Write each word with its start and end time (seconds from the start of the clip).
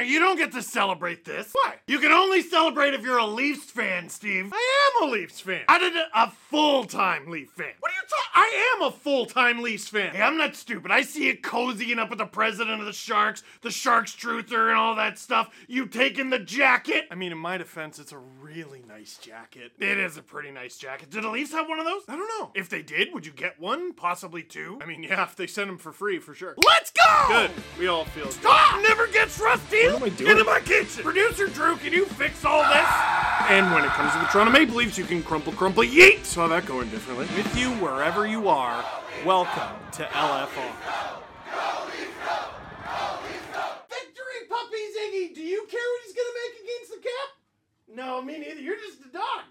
Leonard, 0.00 0.12
you 0.12 0.18
don't 0.18 0.36
get 0.36 0.52
to 0.52 0.62
celebrate 0.62 1.24
this. 1.24 1.50
What? 1.52 1.78
You 1.86 1.98
can 1.98 2.12
only 2.12 2.42
celebrate 2.42 2.94
if 2.94 3.02
you're 3.02 3.18
a 3.18 3.26
Leafs 3.26 3.70
fan, 3.70 4.08
Steve. 4.08 4.50
I 4.52 4.92
am 4.96 5.08
a 5.08 5.12
Leafs 5.12 5.40
fan. 5.40 5.62
I 5.68 5.78
did 5.78 5.92
a 6.14 6.30
full-time 6.30 7.28
Leaf 7.28 7.50
fan. 7.50 7.72
What 7.80 7.92
are 7.92 7.94
you 7.94 8.00
talking? 8.08 8.16
I 8.34 8.76
am 8.76 8.88
a 8.88 8.90
full-time 8.90 9.62
Leafs 9.62 9.88
fan. 9.88 10.14
Hey, 10.14 10.22
I'm 10.22 10.36
not 10.36 10.56
stupid. 10.56 10.90
I 10.90 11.02
see 11.02 11.26
you 11.26 11.36
cozying 11.36 11.98
up 11.98 12.08
with 12.10 12.18
the 12.18 12.26
president 12.26 12.80
of 12.80 12.86
the 12.86 12.92
Sharks, 12.92 13.42
the 13.62 13.70
Sharks 13.70 14.12
truther, 14.12 14.68
and 14.68 14.78
all 14.78 14.94
that 14.96 15.18
stuff. 15.18 15.54
You 15.68 15.86
taking 15.86 16.30
the 16.30 16.38
jacket? 16.38 17.06
I 17.10 17.14
mean, 17.14 17.32
in 17.32 17.38
my 17.38 17.58
defense, 17.58 17.98
it's 17.98 18.12
a 18.12 18.18
really 18.18 18.82
nice 18.88 19.18
jacket. 19.18 19.72
It 19.78 19.98
is 19.98 20.16
a 20.16 20.22
pretty 20.22 20.50
nice 20.50 20.78
jacket. 20.78 21.10
Did 21.10 21.24
the 21.24 21.30
Leafs 21.30 21.52
have 21.52 21.68
one 21.68 21.78
of 21.78 21.84
those? 21.84 22.02
I 22.08 22.16
don't 22.16 22.40
know. 22.40 22.52
If 22.54 22.68
they 22.68 22.82
did, 22.82 23.12
would 23.12 23.26
you 23.26 23.32
get 23.32 23.60
one? 23.60 23.92
Possibly 23.92 24.42
two? 24.42 24.78
I 24.80 24.86
mean, 24.86 25.02
yeah, 25.02 25.24
if 25.24 25.36
they 25.36 25.46
send 25.46 25.68
them 25.68 25.78
for 25.78 25.92
free, 25.92 26.18
for 26.18 26.34
sure. 26.34 26.54
Let's 26.64 26.90
go! 26.90 27.26
Good. 27.28 27.50
We 27.78 27.88
all 27.88 28.04
feel 28.06 28.24
good. 28.24 28.34
Stop! 28.34 28.82
Never 28.82 29.06
gets 29.08 29.38
rusty! 29.38 29.89
What 29.90 30.02
am 30.02 30.06
I 30.06 30.08
doing? 30.10 30.30
Into 30.30 30.44
my 30.44 30.60
kitchen! 30.60 31.02
Producer 31.02 31.48
Drew, 31.48 31.76
can 31.76 31.92
you 31.92 32.04
fix 32.04 32.44
all 32.44 32.62
this? 32.62 32.88
And 33.48 33.72
when 33.74 33.84
it 33.84 33.90
comes 33.90 34.12
to 34.12 34.20
the 34.20 34.26
Toronto 34.26 34.52
Maple 34.52 34.76
Leafs, 34.76 34.96
you 34.96 35.04
can 35.04 35.20
crumple, 35.20 35.52
crumple, 35.52 35.82
yeet! 35.82 36.24
Saw 36.24 36.46
that 36.46 36.64
going 36.64 36.88
differently. 36.90 37.26
With 37.36 37.58
you, 37.58 37.70
wherever 37.72 38.24
you 38.24 38.46
are, 38.48 38.84
welcome 39.24 39.74
to 39.92 40.04
LFR. 40.04 40.72
Victory, 43.88 44.40
puppies, 44.48 44.94
Iggy! 45.02 45.34
Do 45.34 45.42
you 45.42 45.66
care 45.68 45.80
what 45.80 46.02
he's 46.04 46.14
gonna 46.14 46.36
make 46.38 46.62
against 46.62 46.90
the 46.92 47.02
cap? 47.02 47.28
No, 47.92 48.22
me 48.22 48.38
neither. 48.38 48.60
You're 48.60 48.76
just 48.76 49.00
a 49.00 49.12
dog. 49.12 49.42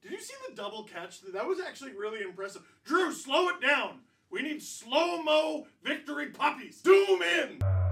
Did 0.00 0.12
you 0.12 0.20
see 0.20 0.34
the 0.48 0.54
double 0.54 0.84
catch? 0.84 1.22
That 1.22 1.44
was 1.44 1.58
actually 1.58 1.90
really 1.92 2.22
impressive. 2.22 2.62
Drew, 2.84 3.12
slow 3.12 3.48
it 3.48 3.60
down. 3.60 3.98
We 4.30 4.42
need 4.42 4.62
slow 4.62 5.24
mo 5.24 5.66
victory 5.82 6.26
puppies. 6.26 6.82
Zoom 6.84 7.20
in. 7.22 7.83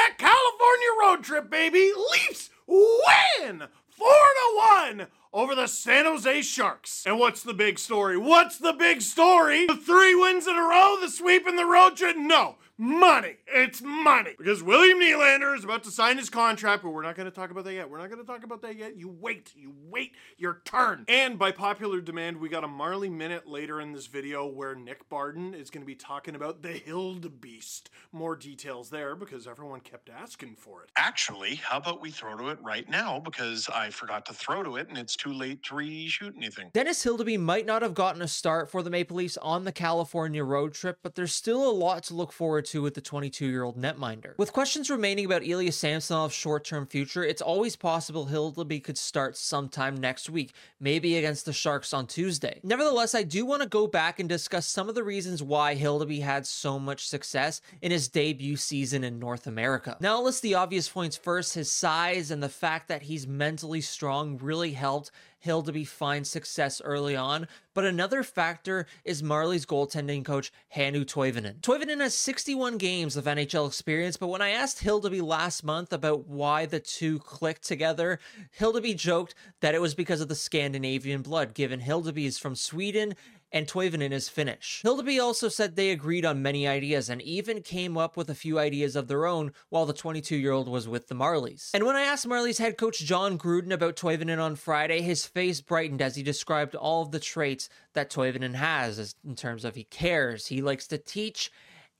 That 0.00 0.16
California 0.16 0.88
road 1.00 1.22
trip, 1.22 1.50
baby. 1.50 1.92
Leafs 2.12 2.50
win 2.66 3.64
4 3.90 4.08
to 4.08 4.56
1 4.96 5.06
over 5.32 5.54
the 5.54 5.66
San 5.66 6.06
Jose 6.06 6.42
Sharks. 6.42 7.04
And 7.06 7.18
what's 7.18 7.42
the 7.42 7.54
big 7.54 7.78
story? 7.78 8.16
What's 8.16 8.58
the 8.58 8.72
big 8.72 9.02
story? 9.02 9.66
The 9.66 9.76
three 9.76 10.14
wins 10.14 10.46
in 10.46 10.56
a 10.56 10.62
row, 10.62 10.96
the 11.00 11.10
sweep 11.10 11.46
and 11.46 11.58
the 11.58 11.66
road 11.66 11.96
trip? 11.96 12.16
No. 12.16 12.56
Money. 12.82 13.36
It's 13.46 13.82
money. 13.82 14.30
Because 14.38 14.62
William 14.62 14.98
Nylander 15.00 15.54
is 15.54 15.64
about 15.64 15.84
to 15.84 15.90
sign 15.90 16.16
his 16.16 16.30
contract, 16.30 16.82
but 16.82 16.92
we're 16.92 17.02
not 17.02 17.14
going 17.14 17.30
to 17.30 17.34
talk 17.34 17.50
about 17.50 17.64
that 17.64 17.74
yet. 17.74 17.90
We're 17.90 17.98
not 17.98 18.08
going 18.08 18.22
to 18.22 18.26
talk 18.26 18.42
about 18.42 18.62
that 18.62 18.78
yet. 18.78 18.96
You 18.96 19.14
wait. 19.20 19.52
You 19.54 19.74
wait 19.90 20.12
your 20.38 20.62
turn. 20.64 21.04
And 21.06 21.38
by 21.38 21.52
popular 21.52 22.00
demand, 22.00 22.38
we 22.38 22.48
got 22.48 22.64
a 22.64 22.68
Marley 22.68 23.10
minute 23.10 23.46
later 23.46 23.82
in 23.82 23.92
this 23.92 24.06
video 24.06 24.46
where 24.46 24.74
Nick 24.74 25.10
Barden 25.10 25.52
is 25.52 25.68
going 25.68 25.82
to 25.82 25.86
be 25.86 25.94
talking 25.94 26.34
about 26.34 26.62
the 26.62 26.70
Hildebeest. 26.70 27.88
More 28.12 28.34
details 28.34 28.88
there 28.88 29.14
because 29.14 29.46
everyone 29.46 29.80
kept 29.80 30.08
asking 30.08 30.56
for 30.56 30.82
it. 30.82 30.88
Actually, 30.96 31.56
how 31.56 31.76
about 31.76 32.00
we 32.00 32.10
throw 32.10 32.34
to 32.38 32.48
it 32.48 32.58
right 32.62 32.88
now 32.88 33.20
because 33.20 33.68
I 33.68 33.90
forgot 33.90 34.24
to 34.24 34.32
throw 34.32 34.62
to 34.62 34.76
it 34.76 34.88
and 34.88 34.96
it's 34.96 35.16
too 35.16 35.34
late 35.34 35.62
to 35.64 35.74
reshoot 35.74 36.34
anything. 36.34 36.70
Dennis 36.72 37.04
Hildeby 37.04 37.38
might 37.38 37.66
not 37.66 37.82
have 37.82 37.92
gotten 37.92 38.22
a 38.22 38.28
start 38.28 38.70
for 38.70 38.82
the 38.82 38.88
Maple 38.88 39.18
Leafs 39.18 39.36
on 39.36 39.64
the 39.64 39.72
California 39.72 40.42
road 40.42 40.72
trip, 40.72 41.00
but 41.02 41.14
there's 41.14 41.34
still 41.34 41.68
a 41.68 41.70
lot 41.70 42.04
to 42.04 42.14
look 42.14 42.32
forward 42.32 42.64
to 42.69 42.69
with 42.78 42.94
the 42.94 43.00
22 43.00 43.46
year 43.46 43.62
old 43.62 43.76
netminder. 43.76 44.36
With 44.38 44.52
questions 44.52 44.90
remaining 44.90 45.24
about 45.24 45.44
Ilya 45.44 45.72
Samsonov's 45.72 46.34
short 46.34 46.64
term 46.64 46.86
future, 46.86 47.24
it's 47.24 47.42
always 47.42 47.76
possible 47.76 48.26
Hildeby 48.26 48.82
could 48.84 48.98
start 48.98 49.36
sometime 49.36 49.96
next 49.96 50.30
week, 50.30 50.52
maybe 50.78 51.16
against 51.16 51.46
the 51.46 51.52
Sharks 51.52 51.92
on 51.92 52.06
Tuesday. 52.06 52.60
Nevertheless, 52.62 53.14
I 53.14 53.22
do 53.22 53.44
want 53.44 53.62
to 53.62 53.68
go 53.68 53.86
back 53.86 54.20
and 54.20 54.28
discuss 54.28 54.66
some 54.66 54.88
of 54.88 54.94
the 54.94 55.02
reasons 55.02 55.42
why 55.42 55.76
Hildeby 55.76 56.22
had 56.22 56.46
so 56.46 56.78
much 56.78 57.08
success 57.08 57.60
in 57.82 57.90
his 57.90 58.08
debut 58.08 58.56
season 58.56 59.04
in 59.04 59.18
North 59.18 59.46
America. 59.46 59.96
Now, 60.00 60.16
I'll 60.16 60.24
list 60.24 60.42
the 60.42 60.54
obvious 60.54 60.88
points 60.88 61.16
first 61.16 61.54
his 61.54 61.72
size 61.72 62.30
and 62.30 62.42
the 62.42 62.48
fact 62.48 62.88
that 62.88 63.02
he's 63.02 63.26
mentally 63.26 63.80
strong 63.80 64.38
really 64.38 64.72
helped 64.72 65.10
Hildeby 65.44 65.86
find 65.86 66.26
success 66.26 66.80
early 66.82 67.16
on, 67.16 67.48
but 67.74 67.84
another 67.84 68.22
factor 68.22 68.86
is 69.04 69.22
Marlies' 69.22 69.64
goaltending 69.64 70.24
coach, 70.24 70.52
Hannu 70.76 71.04
Toivonen. 71.04 71.60
Toivonen 71.60 72.00
has 72.00 72.14
61 72.14 72.78
games 72.78 73.16
of 73.16 73.24
NHL 73.24 73.66
experience, 73.66 74.16
but 74.16 74.28
when 74.28 74.42
I 74.42 74.50
asked 74.50 74.82
Hildeby 74.82 75.22
last 75.22 75.64
month 75.64 75.92
about 75.92 76.26
why 76.26 76.66
the 76.66 76.80
two 76.80 77.18
clicked 77.20 77.62
together, 77.62 78.18
Hildeby 78.58 78.96
joked 78.96 79.34
that 79.60 79.74
it 79.74 79.80
was 79.80 79.94
because 79.94 80.20
of 80.20 80.28
the 80.28 80.34
Scandinavian 80.34 81.22
blood, 81.22 81.54
given 81.54 81.80
Hildeby 81.80 82.26
is 82.26 82.38
from 82.38 82.54
Sweden 82.54 83.14
and 83.52 83.66
Toivonen 83.66 84.12
is 84.12 84.28
Finnish. 84.28 84.82
Hildeby 84.84 85.22
also 85.22 85.48
said 85.48 85.76
they 85.76 85.90
agreed 85.90 86.24
on 86.24 86.42
many 86.42 86.66
ideas 86.66 87.08
and 87.08 87.20
even 87.22 87.62
came 87.62 87.96
up 87.96 88.16
with 88.16 88.30
a 88.30 88.34
few 88.34 88.58
ideas 88.58 88.96
of 88.96 89.08
their 89.08 89.26
own 89.26 89.52
while 89.68 89.86
the 89.86 89.92
22 89.92 90.36
year 90.36 90.52
old 90.52 90.68
was 90.68 90.88
with 90.88 91.08
the 91.08 91.14
Marlies. 91.14 91.70
And 91.74 91.84
when 91.84 91.96
I 91.96 92.02
asked 92.02 92.28
Marlies 92.28 92.58
head 92.58 92.78
coach 92.78 93.00
John 93.00 93.38
Gruden 93.38 93.72
about 93.72 93.96
Toivonen 93.96 94.42
on 94.42 94.56
Friday, 94.56 95.02
his 95.02 95.26
face 95.26 95.60
brightened 95.60 96.02
as 96.02 96.16
he 96.16 96.22
described 96.22 96.74
all 96.74 97.02
of 97.02 97.10
the 97.10 97.20
traits 97.20 97.68
that 97.94 98.10
Toivonen 98.10 98.54
has 98.54 99.14
in 99.24 99.34
terms 99.34 99.64
of 99.64 99.74
he 99.74 99.84
cares, 99.84 100.46
he 100.46 100.62
likes 100.62 100.86
to 100.88 100.98
teach, 100.98 101.50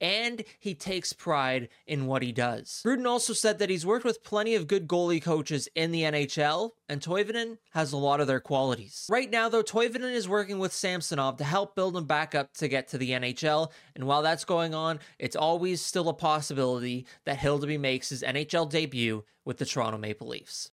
and 0.00 0.44
he 0.58 0.74
takes 0.74 1.12
pride 1.12 1.68
in 1.86 2.06
what 2.06 2.22
he 2.22 2.32
does. 2.32 2.82
Gruden 2.86 3.06
also 3.06 3.32
said 3.32 3.58
that 3.58 3.70
he's 3.70 3.86
worked 3.86 4.04
with 4.04 4.24
plenty 4.24 4.54
of 4.54 4.66
good 4.66 4.88
goalie 4.88 5.22
coaches 5.22 5.68
in 5.74 5.90
the 5.90 6.02
NHL, 6.02 6.70
and 6.88 7.00
Toivonen 7.00 7.58
has 7.70 7.92
a 7.92 7.96
lot 7.96 8.20
of 8.20 8.26
their 8.26 8.40
qualities. 8.40 9.06
Right 9.10 9.30
now, 9.30 9.48
though, 9.48 9.62
Toivonen 9.62 10.12
is 10.12 10.28
working 10.28 10.58
with 10.58 10.72
Samsonov 10.72 11.36
to 11.38 11.44
help 11.44 11.74
build 11.74 11.96
him 11.96 12.04
back 12.04 12.34
up 12.34 12.52
to 12.54 12.68
get 12.68 12.88
to 12.88 12.98
the 12.98 13.10
NHL, 13.10 13.70
and 13.94 14.04
while 14.04 14.22
that's 14.22 14.44
going 14.44 14.74
on, 14.74 15.00
it's 15.18 15.36
always 15.36 15.80
still 15.80 16.08
a 16.08 16.14
possibility 16.14 17.06
that 17.24 17.38
Hildeby 17.38 17.78
makes 17.78 18.08
his 18.08 18.22
NHL 18.22 18.70
debut 18.70 19.24
with 19.44 19.58
the 19.58 19.66
Toronto 19.66 19.98
Maple 19.98 20.28
Leafs. 20.28 20.70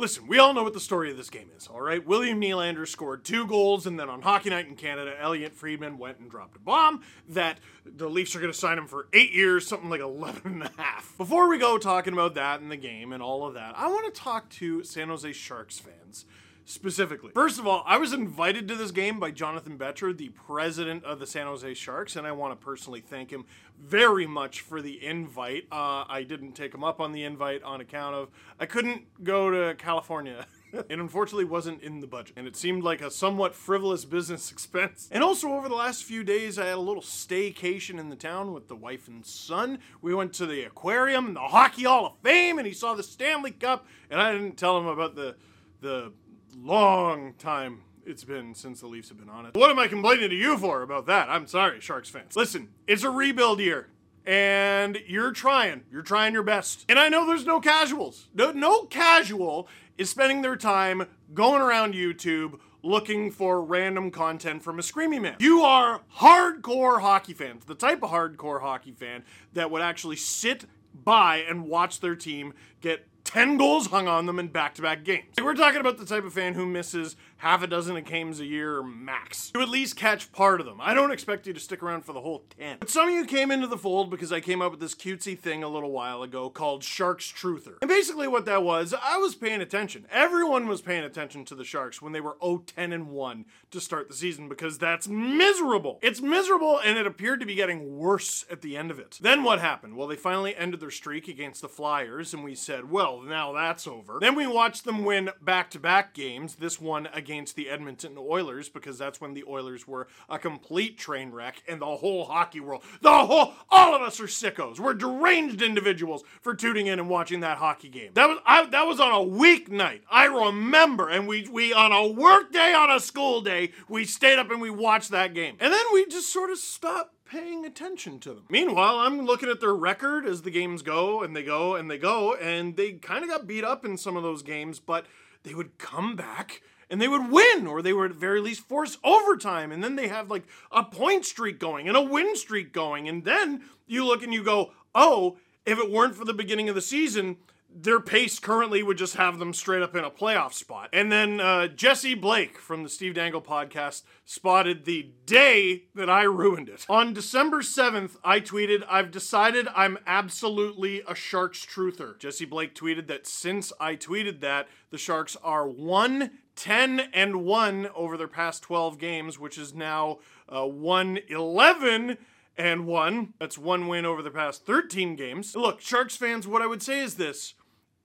Listen, 0.00 0.26
we 0.26 0.38
all 0.38 0.54
know 0.54 0.62
what 0.62 0.72
the 0.72 0.80
story 0.80 1.10
of 1.10 1.18
this 1.18 1.28
game 1.28 1.50
is, 1.54 1.66
all 1.66 1.82
right? 1.82 2.06
William 2.06 2.40
Nylander 2.40 2.88
scored 2.88 3.22
two 3.22 3.46
goals, 3.46 3.86
and 3.86 4.00
then 4.00 4.08
on 4.08 4.22
Hockey 4.22 4.48
Night 4.48 4.66
in 4.66 4.74
Canada, 4.74 5.14
Elliot 5.20 5.52
Friedman 5.52 5.98
went 5.98 6.18
and 6.18 6.30
dropped 6.30 6.56
a 6.56 6.58
bomb 6.58 7.02
that 7.28 7.58
the 7.84 8.08
Leafs 8.08 8.34
are 8.34 8.40
going 8.40 8.50
to 8.50 8.58
sign 8.58 8.78
him 8.78 8.86
for 8.86 9.08
eight 9.12 9.32
years, 9.32 9.66
something 9.66 9.90
like 9.90 10.00
11 10.00 10.40
and 10.44 10.62
a 10.62 10.70
half. 10.78 11.14
Before 11.18 11.50
we 11.50 11.58
go 11.58 11.76
talking 11.76 12.14
about 12.14 12.32
that 12.36 12.62
and 12.62 12.70
the 12.70 12.78
game 12.78 13.12
and 13.12 13.22
all 13.22 13.46
of 13.46 13.52
that, 13.52 13.74
I 13.76 13.88
want 13.88 14.12
to 14.14 14.18
talk 14.18 14.48
to 14.52 14.82
San 14.84 15.08
Jose 15.08 15.30
Sharks 15.32 15.78
fans 15.78 16.24
specifically. 16.70 17.32
First 17.34 17.58
of 17.58 17.66
all, 17.66 17.82
I 17.86 17.98
was 17.98 18.12
invited 18.12 18.68
to 18.68 18.76
this 18.76 18.90
game 18.90 19.18
by 19.18 19.30
Jonathan 19.32 19.76
Becher, 19.76 20.12
the 20.12 20.28
president 20.30 21.04
of 21.04 21.18
the 21.18 21.26
San 21.26 21.46
Jose 21.46 21.74
Sharks, 21.74 22.16
and 22.16 22.26
I 22.26 22.32
want 22.32 22.58
to 22.58 22.64
personally 22.64 23.00
thank 23.00 23.30
him 23.30 23.44
very 23.78 24.26
much 24.26 24.60
for 24.60 24.80
the 24.80 25.04
invite. 25.04 25.64
Uh, 25.72 26.04
I 26.08 26.24
didn't 26.26 26.52
take 26.52 26.72
him 26.72 26.84
up 26.84 27.00
on 27.00 27.12
the 27.12 27.24
invite 27.24 27.62
on 27.62 27.80
account 27.80 28.14
of 28.14 28.28
I 28.58 28.66
couldn't 28.66 29.24
go 29.24 29.50
to 29.50 29.74
California. 29.74 30.46
It 30.72 31.00
unfortunately 31.00 31.46
wasn't 31.46 31.82
in 31.82 31.98
the 31.98 32.06
budget, 32.06 32.36
and 32.36 32.46
it 32.46 32.54
seemed 32.54 32.84
like 32.84 33.00
a 33.00 33.10
somewhat 33.10 33.56
frivolous 33.56 34.04
business 34.04 34.52
expense. 34.52 35.08
And 35.10 35.24
also, 35.24 35.48
over 35.48 35.68
the 35.68 35.74
last 35.74 36.04
few 36.04 36.22
days, 36.22 36.60
I 36.60 36.66
had 36.66 36.76
a 36.76 36.80
little 36.80 37.02
staycation 37.02 37.98
in 37.98 38.08
the 38.08 38.14
town 38.14 38.52
with 38.52 38.68
the 38.68 38.76
wife 38.76 39.08
and 39.08 39.26
son. 39.26 39.80
We 40.00 40.14
went 40.14 40.32
to 40.34 40.46
the 40.46 40.62
aquarium 40.62 41.26
and 41.26 41.34
the 41.34 41.40
Hockey 41.40 41.82
Hall 41.82 42.06
of 42.06 42.12
Fame, 42.22 42.58
and 42.58 42.68
he 42.68 42.72
saw 42.72 42.94
the 42.94 43.02
Stanley 43.02 43.50
Cup, 43.50 43.84
and 44.12 44.20
I 44.20 44.30
didn't 44.30 44.58
tell 44.58 44.78
him 44.78 44.86
about 44.86 45.16
the 45.16 45.34
the 45.80 46.12
long 46.56 47.34
time 47.38 47.82
it's 48.04 48.24
been 48.24 48.54
since 48.54 48.80
the 48.80 48.86
Leafs 48.86 49.08
have 49.08 49.18
been 49.18 49.28
on 49.28 49.46
it. 49.46 49.54
What 49.54 49.70
am 49.70 49.78
I 49.78 49.88
complaining 49.88 50.30
to 50.30 50.36
you 50.36 50.58
for 50.58 50.82
about 50.82 51.06
that? 51.06 51.28
I'm 51.28 51.46
sorry, 51.46 51.80
Sharks 51.80 52.08
fans. 52.08 52.36
Listen, 52.36 52.70
it's 52.86 53.04
a 53.04 53.10
rebuild 53.10 53.60
year. 53.60 53.88
And 54.26 54.98
you're 55.06 55.32
trying. 55.32 55.84
You're 55.90 56.02
trying 56.02 56.34
your 56.34 56.42
best. 56.42 56.84
And 56.88 56.98
I 56.98 57.08
know 57.08 57.26
there's 57.26 57.46
no 57.46 57.60
casuals. 57.60 58.28
No, 58.34 58.52
no 58.52 58.84
casual 58.84 59.68
is 59.96 60.10
spending 60.10 60.42
their 60.42 60.56
time 60.56 61.06
going 61.32 61.62
around 61.62 61.94
YouTube 61.94 62.58
looking 62.82 63.30
for 63.30 63.62
random 63.62 64.10
content 64.10 64.62
from 64.62 64.78
a 64.78 64.82
screaming 64.82 65.22
man. 65.22 65.36
You 65.38 65.62
are 65.62 66.02
hardcore 66.18 67.00
hockey 67.00 67.34
fans, 67.34 67.64
the 67.64 67.74
type 67.74 68.02
of 68.02 68.10
hardcore 68.10 68.60
hockey 68.60 68.92
fan 68.92 69.24
that 69.52 69.70
would 69.70 69.82
actually 69.82 70.16
sit 70.16 70.64
by 70.92 71.38
and 71.38 71.66
watch 71.66 72.00
their 72.00 72.16
team 72.16 72.54
get 72.80 73.06
10 73.24 73.56
goals 73.56 73.88
hung 73.88 74.08
on 74.08 74.26
them 74.26 74.38
in 74.38 74.48
back 74.48 74.74
to 74.74 74.82
back 74.82 75.04
games. 75.04 75.26
We're 75.42 75.54
talking 75.54 75.80
about 75.80 75.98
the 75.98 76.04
type 76.04 76.24
of 76.24 76.32
fan 76.32 76.54
who 76.54 76.66
misses 76.66 77.16
half 77.40 77.62
a 77.62 77.66
dozen 77.66 77.96
of 77.96 78.04
games 78.04 78.38
a 78.38 78.44
year 78.44 78.82
max. 78.82 79.50
To 79.52 79.62
at 79.62 79.68
least 79.70 79.96
catch 79.96 80.30
part 80.30 80.60
of 80.60 80.66
them. 80.66 80.78
I 80.80 80.92
don't 80.92 81.10
expect 81.10 81.46
you 81.46 81.54
to 81.54 81.60
stick 81.60 81.82
around 81.82 82.04
for 82.04 82.12
the 82.12 82.20
whole 82.20 82.44
10. 82.58 82.76
But 82.80 82.90
some 82.90 83.08
of 83.08 83.14
you 83.14 83.24
came 83.24 83.50
into 83.50 83.66
the 83.66 83.78
fold 83.78 84.10
because 84.10 84.30
I 84.30 84.40
came 84.40 84.60
up 84.60 84.72
with 84.72 84.80
this 84.80 84.94
cutesy 84.94 85.38
thing 85.38 85.62
a 85.62 85.68
little 85.68 85.90
while 85.90 86.22
ago 86.22 86.50
called 86.50 86.84
Sharks 86.84 87.32
Truther. 87.32 87.78
And 87.80 87.88
basically 87.88 88.28
what 88.28 88.44
that 88.44 88.62
was, 88.62 88.94
I 89.02 89.16
was 89.16 89.34
paying 89.34 89.62
attention. 89.62 90.06
Everyone 90.10 90.66
was 90.66 90.82
paying 90.82 91.02
attention 91.02 91.46
to 91.46 91.54
the 91.54 91.64
Sharks 91.64 92.02
when 92.02 92.12
they 92.12 92.20
were 92.20 92.36
0-10 92.42 92.92
and 92.92 93.08
1 93.08 93.46
to 93.70 93.80
start 93.80 94.08
the 94.08 94.14
season 94.14 94.46
because 94.46 94.76
that's 94.76 95.08
miserable. 95.08 95.98
It's 96.02 96.20
miserable 96.20 96.78
and 96.78 96.98
it 96.98 97.06
appeared 97.06 97.40
to 97.40 97.46
be 97.46 97.54
getting 97.54 97.96
worse 97.96 98.44
at 98.50 98.60
the 98.60 98.76
end 98.76 98.90
of 98.90 98.98
it. 98.98 99.18
Then 99.18 99.44
what 99.44 99.60
happened? 99.60 99.96
Well, 99.96 100.08
they 100.08 100.16
finally 100.16 100.54
ended 100.54 100.80
their 100.80 100.90
streak 100.90 101.26
against 101.26 101.62
the 101.62 101.68
Flyers 101.68 102.34
and 102.34 102.44
we 102.44 102.54
said, 102.54 102.90
well, 102.90 103.22
now 103.22 103.54
that's 103.54 103.86
over. 103.86 104.18
Then 104.20 104.34
we 104.34 104.46
watched 104.46 104.84
them 104.84 105.06
win 105.06 105.30
back-to-back 105.40 106.12
games, 106.12 106.56
this 106.56 106.78
one 106.78 107.08
against 107.14 107.29
against 107.30 107.54
the 107.54 107.70
Edmonton 107.70 108.16
Oilers 108.18 108.68
because 108.68 108.98
that's 108.98 109.20
when 109.20 109.34
the 109.34 109.44
Oilers 109.46 109.86
were 109.86 110.08
a 110.28 110.38
complete 110.38 110.98
train 110.98 111.30
wreck 111.30 111.62
and 111.68 111.80
the 111.80 111.86
whole 111.86 112.24
hockey 112.24 112.58
world, 112.58 112.82
the 113.02 113.10
whole, 113.10 113.54
all 113.70 113.94
of 113.94 114.02
us 114.02 114.18
are 114.18 114.24
sickos. 114.24 114.80
We're 114.80 114.94
deranged 114.94 115.62
individuals 115.62 116.24
for 116.42 116.54
tuning 116.54 116.88
in 116.88 116.98
and 116.98 117.08
watching 117.08 117.40
that 117.40 117.58
hockey 117.58 117.88
game. 117.88 118.10
That 118.14 118.28
was 118.28 118.38
I, 118.44 118.66
that 118.66 118.86
was 118.86 118.98
on 118.98 119.12
a 119.12 119.24
weeknight. 119.24 120.00
I 120.10 120.24
remember, 120.24 121.08
and 121.08 121.28
we 121.28 121.46
we 121.50 121.72
on 121.72 121.92
a 121.92 122.08
work 122.08 122.52
day 122.52 122.74
on 122.74 122.90
a 122.90 122.98
school 122.98 123.40
day, 123.40 123.70
we 123.88 124.04
stayed 124.04 124.38
up 124.38 124.50
and 124.50 124.60
we 124.60 124.70
watched 124.70 125.10
that 125.10 125.32
game, 125.32 125.56
and 125.60 125.72
then 125.72 125.84
we 125.92 126.06
just 126.06 126.32
sort 126.32 126.50
of 126.50 126.58
stopped 126.58 127.14
paying 127.24 127.64
attention 127.64 128.18
to 128.18 128.30
them. 128.30 128.44
Meanwhile, 128.50 128.96
I'm 128.96 129.20
looking 129.20 129.48
at 129.48 129.60
their 129.60 129.74
record 129.74 130.26
as 130.26 130.42
the 130.42 130.50
games 130.50 130.82
go 130.82 131.22
and 131.22 131.36
they 131.36 131.44
go 131.44 131.76
and 131.76 131.88
they 131.88 131.98
go, 131.98 132.34
and 132.34 132.76
they 132.76 132.94
kind 132.94 133.22
of 133.22 133.30
got 133.30 133.46
beat 133.46 133.62
up 133.62 133.84
in 133.84 133.96
some 133.96 134.16
of 134.16 134.24
those 134.24 134.42
games, 134.42 134.80
but 134.80 135.06
they 135.44 135.54
would 135.54 135.78
come 135.78 136.16
back 136.16 136.62
and 136.90 137.00
they 137.00 137.08
would 137.08 137.30
win, 137.30 137.66
or 137.66 137.80
they 137.80 137.92
would 137.92 138.10
at 138.10 138.16
very 138.16 138.40
least 138.40 138.68
force 138.68 138.98
overtime, 139.04 139.70
and 139.70 139.82
then 139.82 139.96
they 139.96 140.08
have 140.08 140.30
like 140.30 140.42
a 140.72 140.82
point 140.82 141.24
streak 141.24 141.58
going 141.58 141.88
and 141.88 141.96
a 141.96 142.02
win 142.02 142.36
streak 142.36 142.72
going, 142.72 143.08
and 143.08 143.24
then 143.24 143.62
you 143.86 144.04
look 144.04 144.22
and 144.22 144.34
you 144.34 144.42
go, 144.42 144.72
oh, 144.94 145.36
if 145.64 145.78
it 145.78 145.90
weren't 145.90 146.16
for 146.16 146.24
the 146.24 146.34
beginning 146.34 146.68
of 146.68 146.74
the 146.74 146.80
season, 146.80 147.36
their 147.74 148.00
pace 148.00 148.38
currently 148.38 148.82
would 148.82 148.98
just 148.98 149.16
have 149.16 149.38
them 149.38 149.52
straight 149.52 149.82
up 149.82 149.94
in 149.94 150.04
a 150.04 150.10
playoff 150.10 150.52
spot. 150.52 150.88
And 150.92 151.10
then 151.10 151.40
uh, 151.40 151.68
Jesse 151.68 152.14
Blake 152.14 152.58
from 152.58 152.82
the 152.82 152.88
Steve 152.88 153.14
Dangle 153.14 153.40
podcast 153.40 154.02
spotted 154.24 154.84
the 154.84 155.12
day 155.26 155.84
that 155.94 156.10
I 156.10 156.22
ruined 156.24 156.68
it. 156.68 156.86
On 156.88 157.12
December 157.12 157.60
7th, 157.60 158.16
I 158.24 158.40
tweeted, 158.40 158.84
I've 158.88 159.10
decided 159.10 159.68
I'm 159.74 159.98
absolutely 160.06 161.02
a 161.06 161.14
Sharks 161.14 161.64
truther. 161.64 162.18
Jesse 162.18 162.44
Blake 162.44 162.74
tweeted 162.74 163.06
that 163.06 163.26
since 163.26 163.72
I 163.80 163.96
tweeted 163.96 164.40
that, 164.40 164.68
the 164.90 164.98
Sharks 164.98 165.36
are 165.42 165.68
1 165.68 166.30
10 166.56 167.00
and 167.14 167.44
1 167.44 167.88
over 167.94 168.18
their 168.18 168.28
past 168.28 168.62
12 168.62 168.98
games, 168.98 169.38
which 169.38 169.56
is 169.56 169.74
now 169.74 170.18
uh, 170.48 170.66
1 170.66 171.20
11 171.28 172.18
and 172.58 172.86
1. 172.86 173.34
That's 173.38 173.56
one 173.56 173.88
win 173.88 174.04
over 174.04 174.22
the 174.22 174.30
past 174.30 174.66
13 174.66 175.16
games. 175.16 175.56
Look, 175.56 175.80
Sharks 175.80 176.16
fans, 176.16 176.46
what 176.46 176.60
I 176.60 176.66
would 176.66 176.82
say 176.82 177.00
is 177.00 177.14
this 177.14 177.54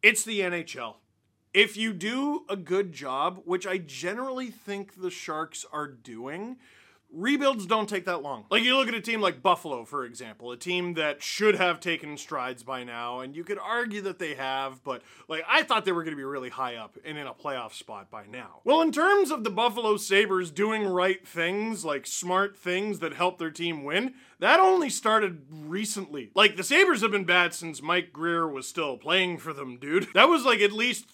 it's 0.06 0.24
the 0.24 0.42
NHL. 0.42 0.98
If 1.52 1.75
you 1.75 1.92
do 1.92 2.46
a 2.48 2.56
good 2.56 2.94
job, 2.94 3.42
which 3.44 3.66
I 3.66 3.80
generally 3.80 4.52
think 4.52 5.02
the 5.02 5.10
Sharks 5.10 5.66
are 5.74 5.88
doing, 5.88 6.57
rebuilds 7.15 7.65
don't 7.65 7.89
take 7.89 8.06
that 8.06 8.21
long. 8.21 8.45
Like 8.50 8.63
you 8.63 8.75
look 8.75 8.88
at 8.88 8.94
a 8.94 9.01
team 9.01 9.21
like 9.21 9.41
Buffalo, 9.41 9.85
for 9.85 10.06
example, 10.06 10.51
a 10.51 10.57
team 10.57 10.94
that 10.95 11.23
should 11.23 11.56
have 11.56 11.79
taken 11.79 12.17
strides 12.17 12.63
by 12.63 12.83
now, 12.83 13.21
and 13.21 13.35
you 13.35 13.44
could 13.44 13.57
argue 13.57 14.01
that 14.01 14.19
they 14.19 14.35
have, 14.35 14.83
but 14.83 15.01
like 15.27 15.44
I 15.47 15.63
thought 15.63 15.85
they 15.85 15.91
were 15.91 16.03
going 16.03 16.15
to 16.15 16.17
be 16.17 16.23
really 16.23 16.50
high 16.50 16.75
up 16.75 16.97
and 17.03 17.17
in 17.17 17.27
a 17.27 17.33
playoff 17.33 17.73
spot 17.73 18.12
by 18.12 18.25
now. 18.27 18.62
Well, 18.63 18.81
in 18.81 18.91
terms 18.91 19.31
of 19.31 19.44
the 19.44 19.50
Buffalo 19.50 19.97
Sabres 19.97 20.51
doing 20.51 20.85
right 20.85 21.25
things, 21.25 21.85
like 21.85 22.06
smart 22.06 22.57
things 22.57 23.00
that 23.00 23.13
help 23.13 23.38
their 23.38 23.51
team 23.51 23.83
win, 23.83 24.13
that 24.39 24.59
only 24.59 24.89
started 24.89 25.44
recently. 25.50 26.31
Like 26.35 26.57
the 26.57 26.63
Sabres 26.63 27.01
have 27.01 27.12
been 27.12 27.25
bad 27.25 27.53
since 27.53 27.81
Mike 27.81 28.12
Grier 28.12 28.47
was 28.47 28.67
still 28.67 28.97
playing 28.97 29.38
for 29.38 29.53
them, 29.53 29.77
dude. 29.77 30.07
That 30.15 30.29
was 30.29 30.45
like 30.45 30.62
at 30.62 30.71
least 30.71 31.12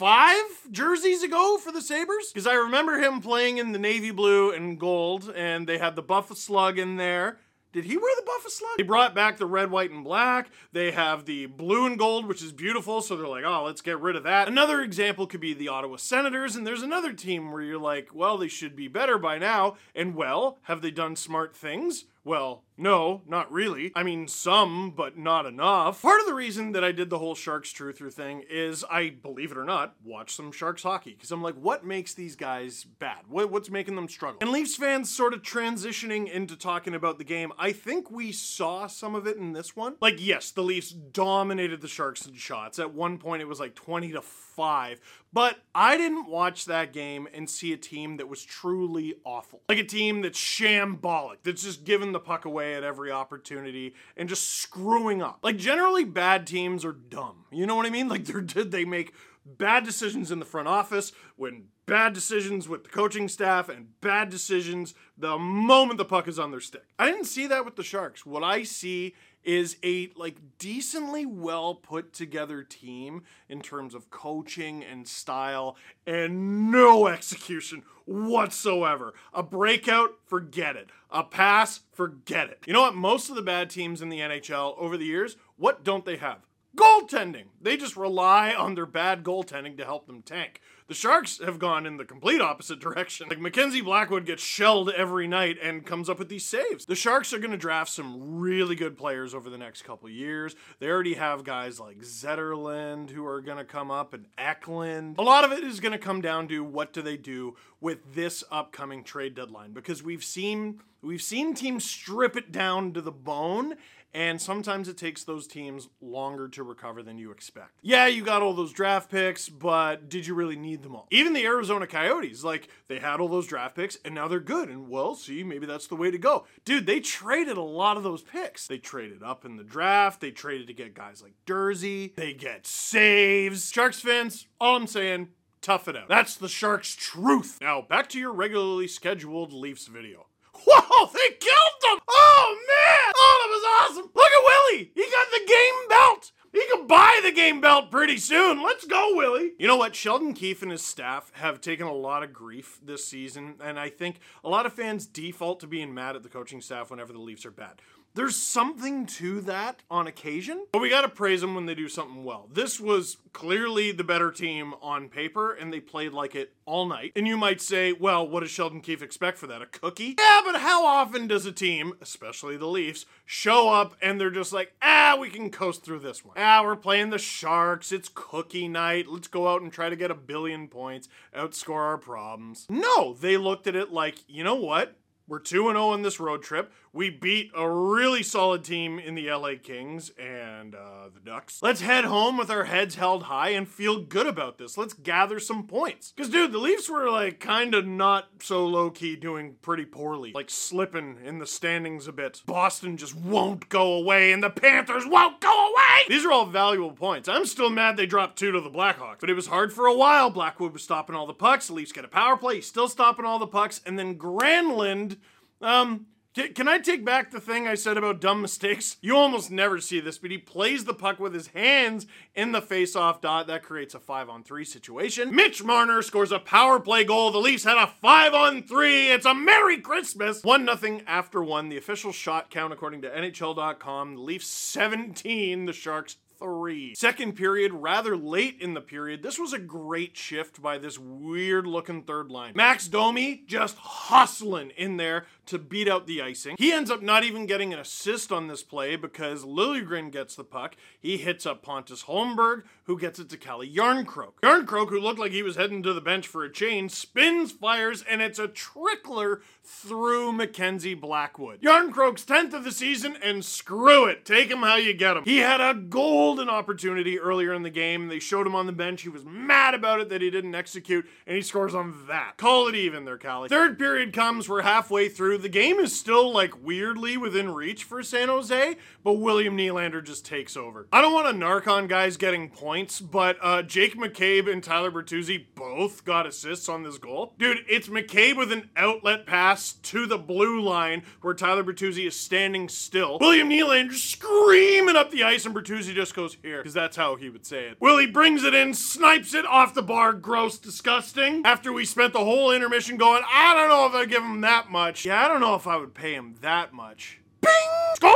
five 0.00 0.72
jerseys 0.72 1.22
ago 1.22 1.58
for 1.58 1.70
the 1.70 1.82
Sabres? 1.82 2.32
Because 2.32 2.46
I 2.46 2.54
remember 2.54 2.98
him 2.98 3.20
playing 3.20 3.58
in 3.58 3.72
the 3.72 3.78
navy 3.78 4.10
blue 4.10 4.50
and 4.50 4.80
gold, 4.80 5.30
and 5.36 5.66
they 5.66 5.76
had 5.76 5.94
the 5.94 6.00
Buff 6.00 6.34
Slug 6.38 6.78
in 6.78 6.96
there. 6.96 7.36
Did 7.74 7.84
he 7.84 7.98
wear 7.98 8.12
the 8.16 8.24
Buff 8.24 8.50
Slug? 8.50 8.78
They 8.78 8.82
brought 8.82 9.14
back 9.14 9.36
the 9.36 9.44
red, 9.44 9.70
white, 9.70 9.90
and 9.90 10.02
black. 10.02 10.48
They 10.72 10.92
have 10.92 11.26
the 11.26 11.44
blue 11.44 11.84
and 11.84 11.98
gold, 11.98 12.24
which 12.24 12.42
is 12.42 12.50
beautiful, 12.50 13.02
so 13.02 13.14
they're 13.14 13.28
like, 13.28 13.44
oh, 13.44 13.64
let's 13.64 13.82
get 13.82 14.00
rid 14.00 14.16
of 14.16 14.22
that. 14.22 14.48
Another 14.48 14.80
example 14.80 15.26
could 15.26 15.40
be 15.40 15.52
the 15.52 15.68
Ottawa 15.68 15.96
Senators, 15.96 16.56
and 16.56 16.66
there's 16.66 16.82
another 16.82 17.12
team 17.12 17.52
where 17.52 17.60
you're 17.60 17.78
like, 17.78 18.08
well, 18.14 18.38
they 18.38 18.48
should 18.48 18.74
be 18.74 18.88
better 18.88 19.18
by 19.18 19.36
now. 19.36 19.76
And 19.94 20.14
well, 20.14 20.60
have 20.62 20.80
they 20.80 20.90
done 20.90 21.14
smart 21.14 21.54
things? 21.54 22.06
Well, 22.30 22.62
no, 22.76 23.22
not 23.26 23.50
really. 23.50 23.90
I 23.96 24.04
mean, 24.04 24.28
some, 24.28 24.92
but 24.92 25.18
not 25.18 25.46
enough. 25.46 26.00
Part 26.00 26.20
of 26.20 26.26
the 26.28 26.32
reason 26.32 26.70
that 26.72 26.84
I 26.84 26.92
did 26.92 27.10
the 27.10 27.18
whole 27.18 27.34
Sharks 27.34 27.72
Truther 27.72 28.10
thing 28.12 28.44
is 28.48 28.84
I, 28.88 29.10
believe 29.10 29.50
it 29.50 29.58
or 29.58 29.64
not, 29.64 29.96
watch 30.04 30.32
some 30.36 30.52
Sharks 30.52 30.84
hockey. 30.84 31.10
Because 31.10 31.32
I'm 31.32 31.42
like, 31.42 31.56
what 31.56 31.84
makes 31.84 32.14
these 32.14 32.36
guys 32.36 32.84
bad? 32.84 33.24
What, 33.28 33.50
what's 33.50 33.68
making 33.68 33.96
them 33.96 34.08
struggle? 34.08 34.38
And 34.40 34.52
Leafs 34.52 34.76
fans 34.76 35.10
sort 35.10 35.34
of 35.34 35.42
transitioning 35.42 36.30
into 36.30 36.54
talking 36.54 36.94
about 36.94 37.18
the 37.18 37.24
game, 37.24 37.52
I 37.58 37.72
think 37.72 38.12
we 38.12 38.30
saw 38.30 38.86
some 38.86 39.16
of 39.16 39.26
it 39.26 39.36
in 39.36 39.52
this 39.52 39.74
one. 39.74 39.96
Like, 40.00 40.24
yes, 40.24 40.52
the 40.52 40.62
Leafs 40.62 40.90
dominated 40.90 41.80
the 41.80 41.88
Sharks 41.88 42.26
in 42.26 42.34
shots. 42.34 42.78
At 42.78 42.94
one 42.94 43.18
point, 43.18 43.42
it 43.42 43.48
was 43.48 43.58
like 43.58 43.74
20 43.74 44.12
to 44.12 44.20
5. 44.60 45.00
But 45.32 45.56
I 45.74 45.96
didn't 45.96 46.28
watch 46.28 46.66
that 46.66 46.92
game 46.92 47.26
and 47.32 47.48
see 47.48 47.72
a 47.72 47.78
team 47.78 48.18
that 48.18 48.28
was 48.28 48.44
truly 48.44 49.14
awful. 49.24 49.62
Like 49.70 49.78
a 49.78 49.84
team 49.84 50.20
that's 50.20 50.38
shambolic, 50.38 51.36
that's 51.44 51.62
just 51.62 51.84
giving 51.84 52.12
the 52.12 52.20
puck 52.20 52.44
away 52.44 52.74
at 52.74 52.84
every 52.84 53.10
opportunity 53.10 53.94
and 54.18 54.28
just 54.28 54.50
screwing 54.56 55.22
up. 55.22 55.38
Like 55.42 55.56
generally 55.56 56.04
bad 56.04 56.46
teams 56.46 56.84
are 56.84 56.92
dumb. 56.92 57.46
You 57.50 57.66
know 57.66 57.74
what 57.74 57.86
I 57.86 57.90
mean? 57.90 58.08
Like 58.08 58.26
they're 58.26 58.42
did 58.42 58.70
they 58.70 58.84
make 58.84 59.14
bad 59.46 59.84
decisions 59.84 60.30
in 60.30 60.40
the 60.40 60.44
front 60.44 60.68
office, 60.68 61.12
when 61.36 61.68
bad 61.86 62.12
decisions 62.12 62.68
with 62.68 62.84
the 62.84 62.90
coaching 62.90 63.26
staff, 63.26 63.70
and 63.70 63.98
bad 64.02 64.28
decisions 64.28 64.92
the 65.16 65.38
moment 65.38 65.96
the 65.96 66.04
puck 66.04 66.28
is 66.28 66.38
on 66.38 66.50
their 66.50 66.60
stick. 66.60 66.84
I 66.98 67.10
didn't 67.10 67.24
see 67.24 67.46
that 67.46 67.64
with 67.64 67.76
the 67.76 67.82
Sharks. 67.82 68.26
What 68.26 68.44
I 68.44 68.62
see 68.64 69.14
is 69.44 69.76
a 69.82 70.10
like 70.16 70.36
decently 70.58 71.24
well 71.24 71.74
put 71.74 72.12
together 72.12 72.62
team 72.62 73.22
in 73.48 73.60
terms 73.60 73.94
of 73.94 74.10
coaching 74.10 74.84
and 74.84 75.06
style 75.08 75.76
and 76.06 76.70
no 76.70 77.06
execution 77.06 77.82
whatsoever. 78.04 79.14
A 79.32 79.42
breakout, 79.42 80.10
forget 80.26 80.76
it. 80.76 80.90
A 81.10 81.22
pass, 81.22 81.80
forget 81.92 82.50
it. 82.50 82.62
You 82.66 82.72
know 82.72 82.82
what? 82.82 82.94
Most 82.94 83.30
of 83.30 83.36
the 83.36 83.42
bad 83.42 83.70
teams 83.70 84.02
in 84.02 84.08
the 84.08 84.20
NHL 84.20 84.74
over 84.78 84.96
the 84.96 85.06
years, 85.06 85.36
what 85.56 85.84
don't 85.84 86.04
they 86.04 86.16
have? 86.16 86.46
Goaltending. 86.76 87.46
They 87.60 87.76
just 87.76 87.96
rely 87.96 88.54
on 88.54 88.74
their 88.74 88.86
bad 88.86 89.24
goaltending 89.24 89.76
to 89.78 89.84
help 89.84 90.06
them 90.06 90.22
tank. 90.22 90.60
The 90.86 90.94
Sharks 90.94 91.38
have 91.38 91.60
gone 91.60 91.86
in 91.86 91.98
the 91.98 92.04
complete 92.04 92.40
opposite 92.40 92.80
direction. 92.80 93.28
Like 93.28 93.38
Mackenzie 93.38 93.80
Blackwood 93.80 94.26
gets 94.26 94.42
shelled 94.42 94.90
every 94.90 95.28
night 95.28 95.56
and 95.62 95.86
comes 95.86 96.10
up 96.10 96.18
with 96.18 96.28
these 96.28 96.44
saves. 96.44 96.84
The 96.84 96.96
Sharks 96.96 97.32
are 97.32 97.38
going 97.38 97.52
to 97.52 97.56
draft 97.56 97.90
some 97.90 98.40
really 98.40 98.74
good 98.74 98.96
players 98.96 99.32
over 99.32 99.50
the 99.50 99.58
next 99.58 99.82
couple 99.82 100.08
years. 100.08 100.56
They 100.80 100.88
already 100.88 101.14
have 101.14 101.44
guys 101.44 101.78
like 101.78 101.98
Zetterlund 101.98 103.10
who 103.10 103.24
are 103.24 103.40
going 103.40 103.58
to 103.58 103.64
come 103.64 103.92
up 103.92 104.14
and 104.14 104.26
Eklund. 104.36 105.16
A 105.18 105.22
lot 105.22 105.44
of 105.44 105.52
it 105.52 105.62
is 105.62 105.78
going 105.78 105.92
to 105.92 105.98
come 105.98 106.20
down 106.20 106.48
to 106.48 106.64
what 106.64 106.92
do 106.92 107.02
they 107.02 107.16
do 107.16 107.56
with 107.80 108.14
this 108.14 108.42
upcoming 108.50 109.04
trade 109.04 109.36
deadline 109.36 109.72
because 109.72 110.02
we've 110.02 110.24
seen 110.24 110.80
we've 111.02 111.22
seen 111.22 111.54
teams 111.54 111.84
strip 111.84 112.36
it 112.36 112.50
down 112.52 112.92
to 112.94 113.00
the 113.00 113.12
bone 113.12 113.74
and 114.12 114.40
sometimes 114.40 114.88
it 114.88 114.96
takes 114.96 115.24
those 115.24 115.46
teams 115.46 115.88
longer 116.00 116.48
to 116.48 116.62
recover 116.62 117.02
than 117.02 117.18
you 117.18 117.30
expect. 117.30 117.72
Yeah, 117.82 118.06
you 118.06 118.24
got 118.24 118.42
all 118.42 118.54
those 118.54 118.72
draft 118.72 119.10
picks, 119.10 119.48
but 119.48 120.08
did 120.08 120.26
you 120.26 120.34
really 120.34 120.56
need 120.56 120.82
them 120.82 120.96
all? 120.96 121.06
Even 121.10 121.32
the 121.32 121.44
Arizona 121.44 121.86
Coyotes, 121.86 122.42
like, 122.42 122.68
they 122.88 122.98
had 122.98 123.20
all 123.20 123.28
those 123.28 123.46
draft 123.46 123.76
picks 123.76 123.96
and 124.04 124.14
now 124.14 124.28
they're 124.28 124.40
good. 124.40 124.68
And 124.68 124.88
well, 124.88 125.14
see, 125.14 125.44
maybe 125.44 125.66
that's 125.66 125.86
the 125.86 125.96
way 125.96 126.10
to 126.10 126.18
go. 126.18 126.46
Dude, 126.64 126.86
they 126.86 127.00
traded 127.00 127.56
a 127.56 127.62
lot 127.62 127.96
of 127.96 128.02
those 128.02 128.22
picks. 128.22 128.66
They 128.66 128.78
traded 128.78 129.22
up 129.22 129.44
in 129.44 129.56
the 129.56 129.64
draft, 129.64 130.20
they 130.20 130.30
traded 130.30 130.66
to 130.66 130.74
get 130.74 130.94
guys 130.94 131.22
like 131.22 131.34
Durzi, 131.46 132.14
they 132.14 132.32
get 132.32 132.66
saves. 132.66 133.70
Sharks 133.70 134.00
fans, 134.00 134.46
all 134.60 134.76
I'm 134.76 134.86
saying, 134.86 135.28
tough 135.62 135.88
it 135.88 135.96
out. 135.96 136.08
That's 136.08 136.36
the 136.36 136.48
Sharks' 136.48 136.96
truth. 136.96 137.58
Now, 137.60 137.82
back 137.82 138.08
to 138.10 138.18
your 138.18 138.32
regularly 138.32 138.88
scheduled 138.88 139.52
Leafs 139.52 139.86
video. 139.86 140.26
Whoa, 140.66 141.06
they 141.12 141.28
killed 141.36 141.78
them! 141.82 141.98
Oh 142.08 142.58
man! 142.68 143.12
Oh, 143.16 143.34
that 143.40 143.50
was 143.50 143.64
awesome! 143.98 144.10
Look 144.14 144.30
at 144.30 144.44
Willie! 144.44 144.90
He 144.94 145.02
got 145.02 145.30
the 145.30 145.46
game 145.46 145.88
belt! 145.88 146.32
He 146.52 146.62
can 146.72 146.86
buy 146.86 147.19
the 147.30 147.36
game 147.36 147.60
belt 147.60 147.92
pretty 147.92 148.16
soon. 148.16 148.60
Let's 148.60 148.84
go, 148.84 149.14
Willie. 149.14 149.52
You 149.56 149.68
know 149.68 149.76
what? 149.76 149.94
Sheldon 149.94 150.34
Keefe 150.34 150.62
and 150.62 150.72
his 150.72 150.82
staff 150.82 151.30
have 151.34 151.60
taken 151.60 151.86
a 151.86 151.92
lot 151.92 152.24
of 152.24 152.32
grief 152.32 152.80
this 152.82 153.04
season, 153.04 153.54
and 153.62 153.78
I 153.78 153.88
think 153.88 154.16
a 154.42 154.48
lot 154.48 154.66
of 154.66 154.72
fans 154.72 155.06
default 155.06 155.60
to 155.60 155.68
being 155.68 155.94
mad 155.94 156.16
at 156.16 156.24
the 156.24 156.28
coaching 156.28 156.60
staff 156.60 156.90
whenever 156.90 157.12
the 157.12 157.20
Leafs 157.20 157.46
are 157.46 157.52
bad. 157.52 157.82
There's 158.14 158.34
something 158.34 159.06
to 159.06 159.40
that 159.42 159.84
on 159.88 160.08
occasion, 160.08 160.66
but 160.72 160.80
we 160.80 160.90
got 160.90 161.02
to 161.02 161.08
praise 161.08 161.40
them 161.40 161.54
when 161.54 161.66
they 161.66 161.76
do 161.76 161.88
something 161.88 162.24
well. 162.24 162.48
This 162.52 162.80
was 162.80 163.18
clearly 163.32 163.92
the 163.92 164.02
better 164.02 164.32
team 164.32 164.74
on 164.82 165.08
paper, 165.08 165.52
and 165.52 165.72
they 165.72 165.78
played 165.78 166.12
like 166.12 166.34
it 166.34 166.52
all 166.66 166.86
night. 166.86 167.12
And 167.14 167.28
you 167.28 167.36
might 167.36 167.60
say, 167.60 167.92
well, 167.92 168.26
what 168.26 168.40
does 168.40 168.50
Sheldon 168.50 168.80
Keefe 168.80 169.02
expect 169.02 169.38
for 169.38 169.46
that? 169.46 169.62
A 169.62 169.66
cookie? 169.66 170.16
Yeah, 170.18 170.40
but 170.44 170.60
how 170.60 170.84
often 170.84 171.28
does 171.28 171.46
a 171.46 171.52
team, 171.52 171.94
especially 172.00 172.56
the 172.56 172.66
Leafs, 172.66 173.06
show 173.24 173.68
up 173.68 173.94
and 174.02 174.20
they're 174.20 174.30
just 174.30 174.52
like, 174.52 174.74
ah, 174.82 175.16
we 175.18 175.30
can 175.30 175.50
coast 175.50 175.84
through 175.84 176.00
this 176.00 176.24
one. 176.24 176.34
Ah, 176.36 176.62
we're 176.64 176.76
playing 176.76 177.10
the 177.10 177.18
Sharks. 177.18 177.92
It's 177.92 178.10
cookie 178.12 178.66
night. 178.66 179.06
Let's 179.08 179.28
go 179.28 179.46
out 179.46 179.62
and 179.62 179.72
try 179.72 179.88
to 179.88 179.96
get 179.96 180.10
a 180.10 180.16
billion 180.16 180.66
points, 180.66 181.08
outscore 181.34 181.80
our 181.80 181.98
problems. 181.98 182.66
No, 182.68 183.14
they 183.14 183.36
looked 183.36 183.66
at 183.68 183.76
it 183.76 183.92
like, 183.92 184.24
you 184.26 184.42
know 184.42 184.56
what? 184.56 184.96
We're 185.30 185.38
2 185.38 185.68
0 185.68 185.90
on 185.90 186.02
this 186.02 186.18
road 186.18 186.42
trip. 186.42 186.72
We 186.92 187.08
beat 187.08 187.52
a 187.54 187.70
really 187.70 188.24
solid 188.24 188.64
team 188.64 188.98
in 188.98 189.14
the 189.14 189.30
LA 189.30 189.52
Kings 189.62 190.10
and 190.18 190.74
uh, 190.74 191.08
the 191.14 191.20
Ducks. 191.20 191.62
Let's 191.62 191.82
head 191.82 192.04
home 192.04 192.36
with 192.36 192.50
our 192.50 192.64
heads 192.64 192.96
held 192.96 193.22
high 193.22 193.50
and 193.50 193.68
feel 193.68 194.00
good 194.00 194.26
about 194.26 194.58
this. 194.58 194.76
Let's 194.76 194.92
gather 194.92 195.38
some 195.38 195.68
points. 195.68 196.10
Because, 196.10 196.32
dude, 196.32 196.50
the 196.50 196.58
Leafs 196.58 196.90
were 196.90 197.08
like 197.08 197.38
kind 197.38 197.76
of 197.76 197.86
not 197.86 198.26
so 198.42 198.66
low 198.66 198.90
key 198.90 199.14
doing 199.14 199.54
pretty 199.62 199.84
poorly, 199.84 200.32
like 200.34 200.50
slipping 200.50 201.18
in 201.24 201.38
the 201.38 201.46
standings 201.46 202.08
a 202.08 202.12
bit. 202.12 202.42
Boston 202.44 202.96
just 202.96 203.14
won't 203.14 203.68
go 203.68 203.92
away 203.92 204.32
and 204.32 204.42
the 204.42 204.50
Panthers 204.50 205.06
won't 205.06 205.40
go 205.40 205.70
away. 205.70 206.06
These 206.08 206.24
are 206.24 206.32
all 206.32 206.46
valuable 206.46 206.90
points. 206.90 207.28
I'm 207.28 207.46
still 207.46 207.70
mad 207.70 207.96
they 207.96 208.06
dropped 208.06 208.36
two 208.36 208.50
to 208.50 208.60
the 208.60 208.68
Blackhawks, 208.68 209.20
but 209.20 209.30
it 209.30 209.34
was 209.34 209.46
hard 209.46 209.72
for 209.72 209.86
a 209.86 209.94
while. 209.94 210.28
Blackwood 210.28 210.72
was 210.72 210.82
stopping 210.82 211.14
all 211.14 211.28
the 211.28 211.34
pucks. 211.34 211.68
The 211.68 211.74
Leafs 211.74 211.92
get 211.92 212.04
a 212.04 212.08
power 212.08 212.36
play. 212.36 212.56
He's 212.56 212.66
still 212.66 212.88
stopping 212.88 213.24
all 213.24 213.38
the 213.38 213.46
pucks. 213.46 213.80
And 213.86 213.96
then 213.96 214.18
Granlund, 214.18 215.18
um, 215.60 216.06
can 216.32 216.68
I 216.68 216.78
take 216.78 217.04
back 217.04 217.32
the 217.32 217.40
thing 217.40 217.66
I 217.66 217.74
said 217.74 217.96
about 217.96 218.20
dumb 218.20 218.40
mistakes? 218.40 218.96
You 219.00 219.16
almost 219.16 219.50
never 219.50 219.80
see 219.80 219.98
this, 219.98 220.16
but 220.16 220.30
he 220.30 220.38
plays 220.38 220.84
the 220.84 220.94
puck 220.94 221.18
with 221.18 221.34
his 221.34 221.48
hands 221.48 222.06
in 222.36 222.52
the 222.52 222.62
face-off 222.62 223.20
dot. 223.20 223.48
That 223.48 223.64
creates 223.64 223.94
a 223.94 223.98
five-on-three 223.98 224.64
situation. 224.64 225.34
Mitch 225.34 225.64
Marner 225.64 226.02
scores 226.02 226.30
a 226.30 226.38
power 226.38 226.78
play 226.78 227.02
goal. 227.02 227.32
The 227.32 227.38
Leafs 227.38 227.64
had 227.64 227.78
a 227.78 227.88
five-on-three. 227.88 229.10
It's 229.10 229.26
a 229.26 229.34
Merry 229.34 229.78
Christmas. 229.78 230.44
One 230.44 230.64
nothing 230.64 231.02
after 231.04 231.42
one. 231.42 231.68
The 231.68 231.78
official 231.78 232.12
shot 232.12 232.48
count, 232.48 232.72
according 232.72 233.02
to 233.02 233.10
NHL.com, 233.10 234.14
the 234.14 234.20
Leafs 234.20 234.46
17, 234.46 235.66
the 235.66 235.72
Sharks 235.72 236.16
three. 236.40 236.94
Second 236.94 237.36
period, 237.36 237.72
rather 237.72 238.16
late 238.16 238.56
in 238.60 238.74
the 238.74 238.80
period, 238.80 239.22
this 239.22 239.38
was 239.38 239.52
a 239.52 239.58
great 239.58 240.16
shift 240.16 240.60
by 240.60 240.78
this 240.78 240.98
weird 240.98 241.66
looking 241.66 242.02
third 242.02 242.30
line. 242.30 242.52
Max 242.56 242.88
Domi 242.88 243.44
just 243.46 243.76
hustling 243.76 244.70
in 244.70 244.96
there 244.96 245.26
to 245.46 245.58
beat 245.58 245.88
out 245.88 246.06
the 246.06 246.22
icing. 246.22 246.56
He 246.58 246.72
ends 246.72 246.90
up 246.90 247.02
not 247.02 247.24
even 247.24 247.46
getting 247.46 247.72
an 247.72 247.78
assist 247.78 248.32
on 248.32 248.48
this 248.48 248.62
play 248.62 248.96
because 248.96 249.44
Liljegren 249.44 250.10
gets 250.10 250.34
the 250.34 250.44
puck. 250.44 250.76
He 250.98 251.16
hits 251.16 251.46
up 251.46 251.62
Pontus 251.62 252.04
Holmberg, 252.04 252.62
who 252.84 252.98
gets 252.98 253.18
it 253.18 253.28
to 253.30 253.36
Calle 253.36 253.66
Jarnkrok. 253.66 254.34
Jarnkrok, 254.42 254.88
who 254.90 255.00
looked 255.00 255.18
like 255.18 255.32
he 255.32 255.42
was 255.42 255.56
heading 255.56 255.82
to 255.82 255.92
the 255.92 256.00
bench 256.00 256.26
for 256.26 256.44
a 256.44 256.52
change, 256.52 256.90
spins, 256.90 257.52
fires, 257.52 258.04
and 258.08 258.20
it's 258.20 258.38
a 258.38 258.48
trickler 258.48 259.42
through 259.62 260.32
Mackenzie 260.32 260.94
Blackwood. 260.94 261.60
Jarnkrok's 261.62 262.24
10th 262.24 262.52
of 262.54 262.64
the 262.64 262.72
season, 262.72 263.16
and 263.22 263.44
screw 263.44 264.06
it, 264.06 264.24
take 264.24 264.50
him 264.50 264.58
how 264.62 264.76
you 264.76 264.92
get 264.94 265.16
him. 265.16 265.24
He 265.24 265.38
had 265.38 265.60
a 265.60 265.74
golden 265.74 266.48
opportunity 266.48 267.18
earlier 267.18 267.52
in 267.54 267.62
the 267.62 267.70
game. 267.70 268.08
They 268.08 268.18
showed 268.18 268.46
him 268.46 268.54
on 268.54 268.66
the 268.66 268.72
bench. 268.72 269.02
He 269.02 269.08
was 269.08 269.24
mad 269.24 269.74
about 269.74 270.00
it 270.00 270.08
that 270.08 270.22
he 270.22 270.30
didn't 270.30 270.54
execute, 270.54 271.06
and 271.26 271.36
he 271.36 271.42
scores 271.42 271.74
on 271.74 272.06
that. 272.08 272.36
Call 272.36 272.68
it 272.68 272.74
even 272.74 273.04
there, 273.04 273.18
Calle. 273.18 273.48
Third 273.48 273.78
period 273.78 274.12
comes, 274.12 274.48
we're 274.48 274.62
halfway 274.62 275.08
through. 275.08 275.38
The 275.40 275.48
game 275.48 275.78
is 275.78 275.98
still 275.98 276.32
like 276.32 276.64
weirdly 276.64 277.16
within 277.16 277.54
reach 277.54 277.84
for 277.84 278.02
San 278.02 278.28
Jose, 278.28 278.76
but 279.02 279.14
William 279.14 279.56
Nylander 279.56 280.04
just 280.04 280.24
takes 280.24 280.56
over. 280.56 280.86
I 280.92 281.00
don't 281.00 281.14
want 281.14 281.26
to 281.28 281.32
narc 281.32 281.66
on 281.66 281.86
guys 281.86 282.16
getting 282.16 282.50
points, 282.50 283.00
but 283.00 283.38
uh, 283.40 283.62
Jake 283.62 283.96
McCabe 283.96 284.50
and 284.50 284.62
Tyler 284.62 284.90
Bertuzzi 284.90 285.46
both 285.54 286.04
got 286.04 286.26
assists 286.26 286.68
on 286.68 286.82
this 286.82 286.98
goal. 286.98 287.34
Dude, 287.38 287.58
it's 287.68 287.88
McCabe 287.88 288.36
with 288.36 288.52
an 288.52 288.70
outlet 288.76 289.26
pass 289.26 289.72
to 289.72 290.06
the 290.06 290.18
blue 290.18 290.60
line 290.60 291.02
where 291.22 291.34
Tyler 291.34 291.64
Bertuzzi 291.64 292.06
is 292.06 292.14
standing 292.14 292.68
still. 292.68 293.18
William 293.20 293.48
Nylander 293.48 293.94
screaming 293.94 294.96
up 294.96 295.10
the 295.10 295.24
ice, 295.24 295.46
and 295.46 295.54
Bertuzzi 295.54 295.94
just 295.94 296.14
goes 296.14 296.36
here, 296.42 296.58
because 296.58 296.74
that's 296.74 296.96
how 296.96 297.16
he 297.16 297.30
would 297.30 297.46
say 297.46 297.66
it. 297.68 297.76
Willie 297.80 298.06
brings 298.06 298.44
it 298.44 298.54
in, 298.54 298.74
snipes 298.74 299.34
it 299.34 299.46
off 299.46 299.74
the 299.74 299.82
bar. 299.82 300.12
Gross, 300.12 300.58
disgusting. 300.58 301.42
After 301.44 301.72
we 301.72 301.84
spent 301.84 302.12
the 302.12 302.24
whole 302.24 302.50
intermission 302.52 302.96
going, 302.96 303.22
I 303.26 303.54
don't 303.54 303.68
know 303.68 303.86
if 303.86 303.94
I 303.94 304.06
give 304.06 304.22
him 304.22 304.40
that 304.42 304.70
much. 304.70 305.04
Yeah, 305.04 305.19
I 305.20 305.28
don't 305.28 305.40
know 305.40 305.54
if 305.54 305.66
I 305.66 305.76
would 305.76 305.92
pay 305.92 306.14
him 306.14 306.36
that 306.40 306.72
much. 306.72 307.20
Bing! 307.42 307.50
Scores! 307.96 308.10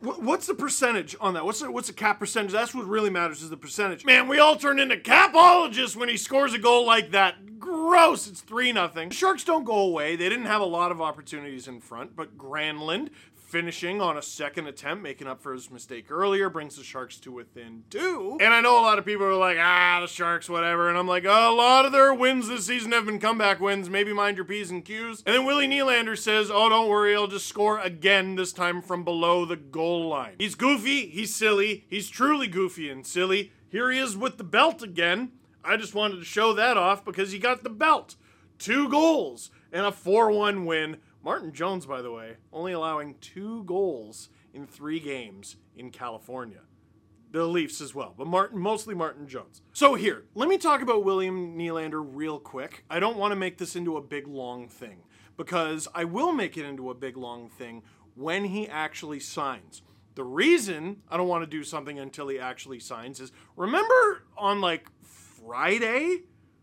What's 0.00 0.48
the 0.48 0.54
percentage 0.54 1.14
on 1.20 1.34
that? 1.34 1.44
What's 1.44 1.60
the, 1.60 1.70
what's 1.70 1.86
the 1.86 1.94
cap 1.94 2.18
percentage? 2.18 2.50
That's 2.50 2.74
what 2.74 2.84
really 2.84 3.08
matters 3.08 3.40
is 3.40 3.50
the 3.50 3.56
percentage. 3.56 4.04
Man, 4.04 4.26
we 4.26 4.40
all 4.40 4.56
turn 4.56 4.80
into 4.80 4.96
capologists 4.96 5.94
when 5.94 6.08
he 6.08 6.16
scores 6.16 6.54
a 6.54 6.58
goal 6.58 6.84
like 6.84 7.12
that. 7.12 7.60
Gross. 7.60 8.26
It's 8.26 8.40
3 8.40 8.72
nothing. 8.72 9.10
Sharks 9.10 9.44
don't 9.44 9.62
go 9.62 9.78
away. 9.78 10.16
They 10.16 10.28
didn't 10.28 10.46
have 10.46 10.60
a 10.60 10.66
lot 10.66 10.90
of 10.90 11.00
opportunities 11.00 11.68
in 11.68 11.80
front, 11.80 12.16
but 12.16 12.36
Granlund 12.36 13.10
finishing 13.48 14.00
on 14.02 14.18
a 14.18 14.22
second 14.22 14.66
attempt, 14.66 15.02
making 15.02 15.26
up 15.26 15.40
for 15.40 15.54
his 15.54 15.70
mistake 15.70 16.10
earlier, 16.10 16.50
brings 16.50 16.76
the 16.76 16.84
Sharks 16.84 17.18
to 17.20 17.32
within 17.32 17.82
two. 17.88 18.36
And 18.40 18.52
I 18.52 18.60
know 18.60 18.78
a 18.78 18.82
lot 18.82 18.98
of 18.98 19.06
people 19.06 19.24
are 19.24 19.34
like, 19.34 19.56
ah, 19.58 19.98
the 20.02 20.06
Sharks, 20.06 20.50
whatever. 20.50 20.88
And 20.88 20.98
I'm 20.98 21.08
like, 21.08 21.24
oh, 21.26 21.54
a 21.54 21.56
lot 21.56 21.86
of 21.86 21.92
their 21.92 22.12
wins 22.12 22.48
this 22.48 22.66
season 22.66 22.92
have 22.92 23.06
been 23.06 23.18
comeback 23.18 23.58
wins. 23.58 23.88
Maybe 23.88 24.12
mind 24.12 24.36
your 24.36 24.44
P's 24.44 24.70
and 24.70 24.84
Q's. 24.84 25.22
And 25.26 25.34
then 25.34 25.44
Willie 25.46 25.66
Nylander 25.66 26.16
says, 26.16 26.50
oh, 26.52 26.68
don't 26.68 26.88
worry, 26.88 27.16
I'll 27.16 27.26
just 27.26 27.46
score 27.46 27.80
again, 27.80 28.36
this 28.36 28.52
time 28.52 28.82
from 28.82 29.02
below 29.02 29.46
the 29.46 29.56
goal 29.56 30.08
line. 30.08 30.34
He's 30.38 30.54
goofy, 30.54 31.08
he's 31.08 31.34
silly, 31.34 31.86
he's 31.88 32.10
truly 32.10 32.48
goofy 32.48 32.90
and 32.90 33.06
silly. 33.06 33.52
Here 33.70 33.90
he 33.90 33.98
is 33.98 34.16
with 34.16 34.36
the 34.36 34.44
belt 34.44 34.82
again. 34.82 35.32
I 35.64 35.76
just 35.76 35.94
wanted 35.94 36.16
to 36.16 36.24
show 36.24 36.52
that 36.52 36.76
off 36.76 37.04
because 37.04 37.32
he 37.32 37.38
got 37.38 37.64
the 37.64 37.70
belt. 37.70 38.16
Two 38.58 38.88
goals 38.88 39.50
and 39.72 39.86
a 39.86 39.92
4 39.92 40.30
1 40.30 40.64
win 40.64 40.98
Martin 41.28 41.52
Jones, 41.52 41.84
by 41.84 42.00
the 42.00 42.10
way, 42.10 42.38
only 42.54 42.72
allowing 42.72 43.14
two 43.20 43.62
goals 43.64 44.30
in 44.54 44.66
three 44.66 44.98
games 44.98 45.56
in 45.76 45.90
California. 45.90 46.62
The 47.32 47.44
Leafs 47.44 47.82
as 47.82 47.94
well, 47.94 48.14
but 48.16 48.26
Martin, 48.26 48.58
mostly 48.58 48.94
Martin 48.94 49.28
Jones. 49.28 49.60
So 49.74 49.94
here, 49.94 50.24
let 50.34 50.48
me 50.48 50.56
talk 50.56 50.80
about 50.80 51.04
William 51.04 51.54
Nylander 51.58 52.02
real 52.02 52.38
quick. 52.38 52.86
I 52.88 52.98
don't 52.98 53.18
want 53.18 53.32
to 53.32 53.36
make 53.36 53.58
this 53.58 53.76
into 53.76 53.98
a 53.98 54.00
big 54.00 54.26
long 54.26 54.68
thing 54.68 55.02
because 55.36 55.86
I 55.94 56.04
will 56.04 56.32
make 56.32 56.56
it 56.56 56.64
into 56.64 56.88
a 56.88 56.94
big 56.94 57.14
long 57.18 57.50
thing 57.50 57.82
when 58.14 58.44
he 58.46 58.66
actually 58.66 59.20
signs. 59.20 59.82
The 60.14 60.24
reason 60.24 61.02
I 61.10 61.18
don't 61.18 61.28
want 61.28 61.44
to 61.44 61.46
do 61.46 61.62
something 61.62 61.98
until 61.98 62.28
he 62.28 62.38
actually 62.38 62.80
signs 62.80 63.20
is 63.20 63.32
remember 63.54 64.24
on 64.38 64.62
like 64.62 64.88
Friday, 65.02 66.22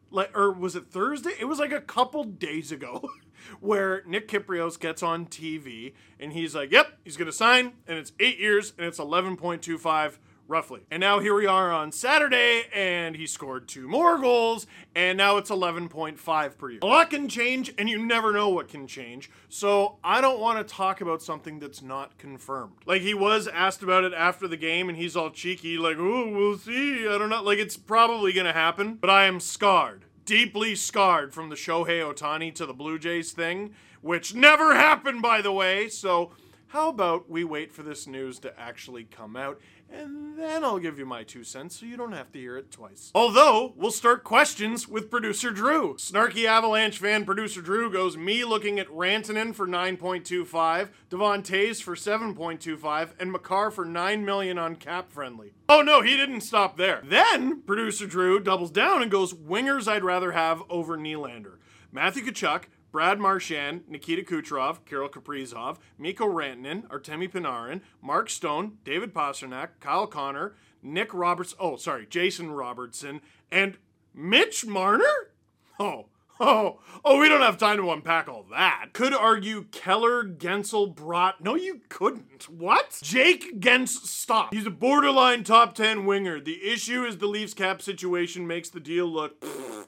like 0.09 0.35
or 0.35 0.51
was 0.51 0.75
it 0.75 0.87
Thursday? 0.87 1.33
It 1.39 1.45
was 1.45 1.59
like 1.59 1.71
a 1.71 1.81
couple 1.81 2.23
days 2.23 2.71
ago. 2.71 3.07
where 3.59 4.03
Nick 4.05 4.27
Kypreos 4.27 4.79
gets 4.79 5.03
on 5.03 5.25
TV 5.25 5.93
and 6.19 6.33
he's 6.33 6.55
like, 6.55 6.71
"Yep, 6.71 6.99
he's 7.03 7.17
going 7.17 7.27
to 7.27 7.33
sign, 7.33 7.73
and 7.87 7.97
it's 7.97 8.11
eight 8.19 8.39
years, 8.39 8.73
and 8.77 8.87
it's 8.87 8.99
11.25." 8.99 10.19
roughly. 10.47 10.81
And 10.91 11.01
now 11.01 11.19
here 11.19 11.33
we 11.33 11.45
are 11.45 11.71
on 11.71 11.91
Saturday, 11.91 12.63
and 12.73 13.15
he 13.15 13.27
scored 13.27 13.67
two 13.67 13.87
more 13.87 14.17
goals, 14.17 14.67
and 14.95 15.17
now 15.17 15.37
it's 15.37 15.49
11.5 15.49 16.57
per 16.57 16.69
year. 16.69 16.79
A 16.81 16.85
lot 16.85 17.09
can 17.09 17.27
change, 17.27 17.73
and 17.77 17.89
you 17.89 18.03
never 18.03 18.31
know 18.31 18.49
what 18.49 18.67
can 18.67 18.87
change. 18.87 19.29
So 19.49 19.97
I 20.03 20.21
don't 20.21 20.39
want 20.39 20.65
to 20.65 20.73
talk 20.73 21.01
about 21.01 21.21
something 21.21 21.59
that's 21.59 21.81
not 21.81 22.17
confirmed. 22.17 22.73
Like 22.85 23.01
he 23.01 23.13
was 23.13 23.47
asked 23.47 23.83
about 23.83 24.03
it 24.03 24.13
after 24.13 24.47
the 24.47 24.57
game, 24.57 24.89
and 24.89 24.97
he's 24.97 25.15
all 25.15 25.31
cheeky, 25.31 25.77
like, 25.77 25.97
"Oh, 25.97 26.29
we'll 26.29 26.57
see." 26.57 27.07
I 27.07 27.17
don't 27.17 27.29
know. 27.29 27.43
Like 27.43 27.59
it's 27.59 27.77
probably 27.77 28.33
gonna 28.33 28.53
happen, 28.53 28.95
but 28.95 29.09
I 29.09 29.25
am 29.25 29.39
scarred 29.39 30.04
deeply 30.25 30.75
scarred 30.75 31.33
from 31.33 31.49
the 31.49 31.55
Shohei 31.55 32.01
Ohtani 32.01 32.53
to 32.55 32.65
the 32.65 32.73
Blue 32.73 32.99
Jays 32.99 33.31
thing, 33.31 33.73
which 34.01 34.35
never 34.35 34.75
happened, 34.75 35.21
by 35.21 35.41
the 35.41 35.51
way. 35.51 35.87
So, 35.87 36.31
how 36.67 36.89
about 36.89 37.29
we 37.29 37.43
wait 37.43 37.71
for 37.71 37.83
this 37.83 38.07
news 38.07 38.39
to 38.39 38.59
actually 38.59 39.05
come 39.05 39.35
out 39.35 39.61
and 39.91 40.37
then 40.37 40.63
I'll 40.63 40.79
give 40.79 40.99
you 40.99 41.05
my 41.05 41.23
two 41.23 41.43
cents 41.43 41.79
so 41.79 41.85
you 41.85 41.97
don't 41.97 42.11
have 42.11 42.31
to 42.31 42.39
hear 42.39 42.57
it 42.57 42.71
twice. 42.71 43.11
Although, 43.15 43.73
we'll 43.75 43.91
start 43.91 44.23
questions 44.23 44.87
with 44.87 45.09
producer 45.09 45.51
Drew. 45.51 45.95
Snarky 45.95 46.45
Avalanche 46.45 46.99
fan 46.99 47.25
producer 47.25 47.61
Drew 47.61 47.91
goes, 47.91 48.17
me 48.17 48.43
looking 48.43 48.79
at 48.79 48.87
Rantanen 48.89 49.55
for 49.55 49.67
9.25, 49.67 50.89
Devon 51.09 51.41
Toews 51.43 51.81
for 51.81 51.95
7.25, 51.95 53.09
and 53.19 53.31
Makar 53.31 53.71
for 53.71 53.85
9 53.85 54.25
million 54.25 54.57
on 54.57 54.75
cap 54.75 55.11
friendly. 55.11 55.53
Oh 55.69 55.81
no, 55.81 56.01
he 56.01 56.17
didn't 56.17 56.41
stop 56.41 56.77
there. 56.77 57.01
Then, 57.03 57.61
producer 57.61 58.07
Drew 58.07 58.39
doubles 58.39 58.71
down 58.71 59.01
and 59.01 59.11
goes, 59.11 59.33
wingers 59.33 59.87
I'd 59.87 60.03
rather 60.03 60.33
have 60.33 60.61
over 60.69 60.97
Nylander. 60.97 61.57
Matthew 61.91 62.25
Tkachuk, 62.25 62.63
Brad 62.95 63.19
Marchand, 63.19 63.81
Nikita 63.89 64.21
Kucherov, 64.21 64.85
Kirill 64.85 65.09
Kaprizov, 65.09 65.79
Mikko 65.97 66.27
Rantanen, 66.27 66.87
Artemi 66.87 67.29
Panarin, 67.29 67.81
Mark 68.01 68.29
Stone, 68.29 68.77
David 68.85 69.13
Pastrnak, 69.13 69.71
Kyle 69.81 70.07
Connor, 70.07 70.55
Nick 70.81 71.13
Roberts, 71.13 71.53
oh, 71.59 71.75
sorry, 71.75 72.05
Jason 72.05 72.51
Robertson, 72.51 73.19
and 73.51 73.79
Mitch 74.13 74.65
Marner? 74.65 75.33
Oh, 75.77 76.05
Oh, 76.39 76.79
oh, 77.05 77.19
we 77.19 77.29
don't 77.29 77.41
have 77.41 77.57
time 77.57 77.77
to 77.77 77.91
unpack 77.91 78.27
all 78.29 78.45
that. 78.51 78.89
Could 78.91 79.13
argue 79.13 79.63
Keller, 79.71 80.23
Guentzel, 80.23 80.93
brought. 80.93 81.41
No, 81.41 81.55
you 81.55 81.79
couldn't. 81.87 82.49
What? 82.49 82.99
Jake 83.01 83.59
Gens, 83.59 84.09
stop. 84.09 84.53
He's 84.53 84.65
a 84.65 84.69
borderline 84.69 85.45
top 85.45 85.75
10 85.75 86.05
winger. 86.05 86.41
The 86.41 86.61
issue 86.65 87.05
is 87.05 87.17
the 87.17 87.27
Leafs 87.27 87.53
cap 87.53 87.81
situation 87.81 88.47
makes 88.47 88.69
the 88.69 88.81
deal 88.81 89.05
look. 89.05 89.39
Pfft. 89.39 89.85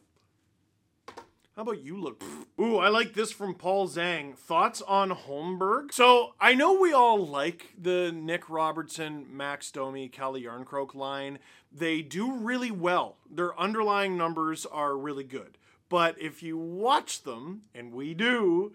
How 1.58 1.64
about 1.64 1.84
you 1.84 2.00
look? 2.00 2.24
Ooh, 2.62 2.78
I 2.78 2.90
like 2.90 3.16
this 3.16 3.32
from 3.32 3.56
Paul 3.56 3.88
Zhang. 3.88 4.38
Thoughts 4.38 4.84
on 4.84 5.10
Holmberg? 5.10 5.92
So 5.92 6.36
I 6.40 6.54
know 6.54 6.80
we 6.80 6.94
all 6.94 7.26
like 7.26 7.74
the 7.76 8.12
Nick 8.12 8.48
Robertson, 8.48 9.26
Max 9.36 9.72
Domi, 9.72 10.08
Calle 10.08 10.40
Jarnkrok 10.40 10.94
line. 10.94 11.40
They 11.72 12.04
do 12.04 12.32
really 12.32 12.70
well. 12.70 13.18
Their 13.28 13.60
underlying 13.60 14.16
numbers 14.16 14.68
are 14.68 14.96
really 14.96 15.24
good. 15.24 15.58
But 15.90 16.22
if 16.22 16.44
you 16.44 16.60
watch 16.60 17.24
them, 17.24 17.64
and 17.74 17.92
we 17.92 18.14
do, 18.14 18.74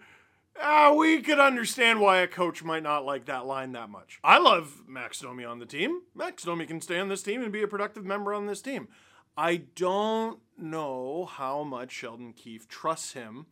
uh, 0.61 0.93
we 0.93 1.21
could 1.21 1.39
understand 1.39 2.01
why 2.01 2.17
a 2.17 2.27
coach 2.27 2.65
might 2.65 2.83
not 2.83 3.05
like 3.05 3.27
that 3.27 3.45
line 3.45 3.71
that 3.71 3.89
much. 3.89 4.19
I 4.25 4.39
love 4.39 4.83
Max 4.89 5.21
Domi 5.21 5.45
on 5.45 5.59
the 5.59 5.65
team. 5.65 6.01
Max 6.13 6.43
Domi 6.43 6.65
can 6.65 6.81
stay 6.81 6.99
on 6.99 7.07
this 7.07 7.23
team 7.23 7.41
and 7.43 7.53
be 7.53 7.63
a 7.63 7.67
productive 7.67 8.03
member 8.03 8.33
on 8.33 8.45
this 8.45 8.61
team. 8.61 8.89
I 9.37 9.57
don't 9.75 10.39
know 10.57 11.25
how 11.25 11.63
much 11.63 11.91
Sheldon 11.91 12.33
Keefe 12.33 12.67
trusts 12.67 13.13
him 13.13 13.47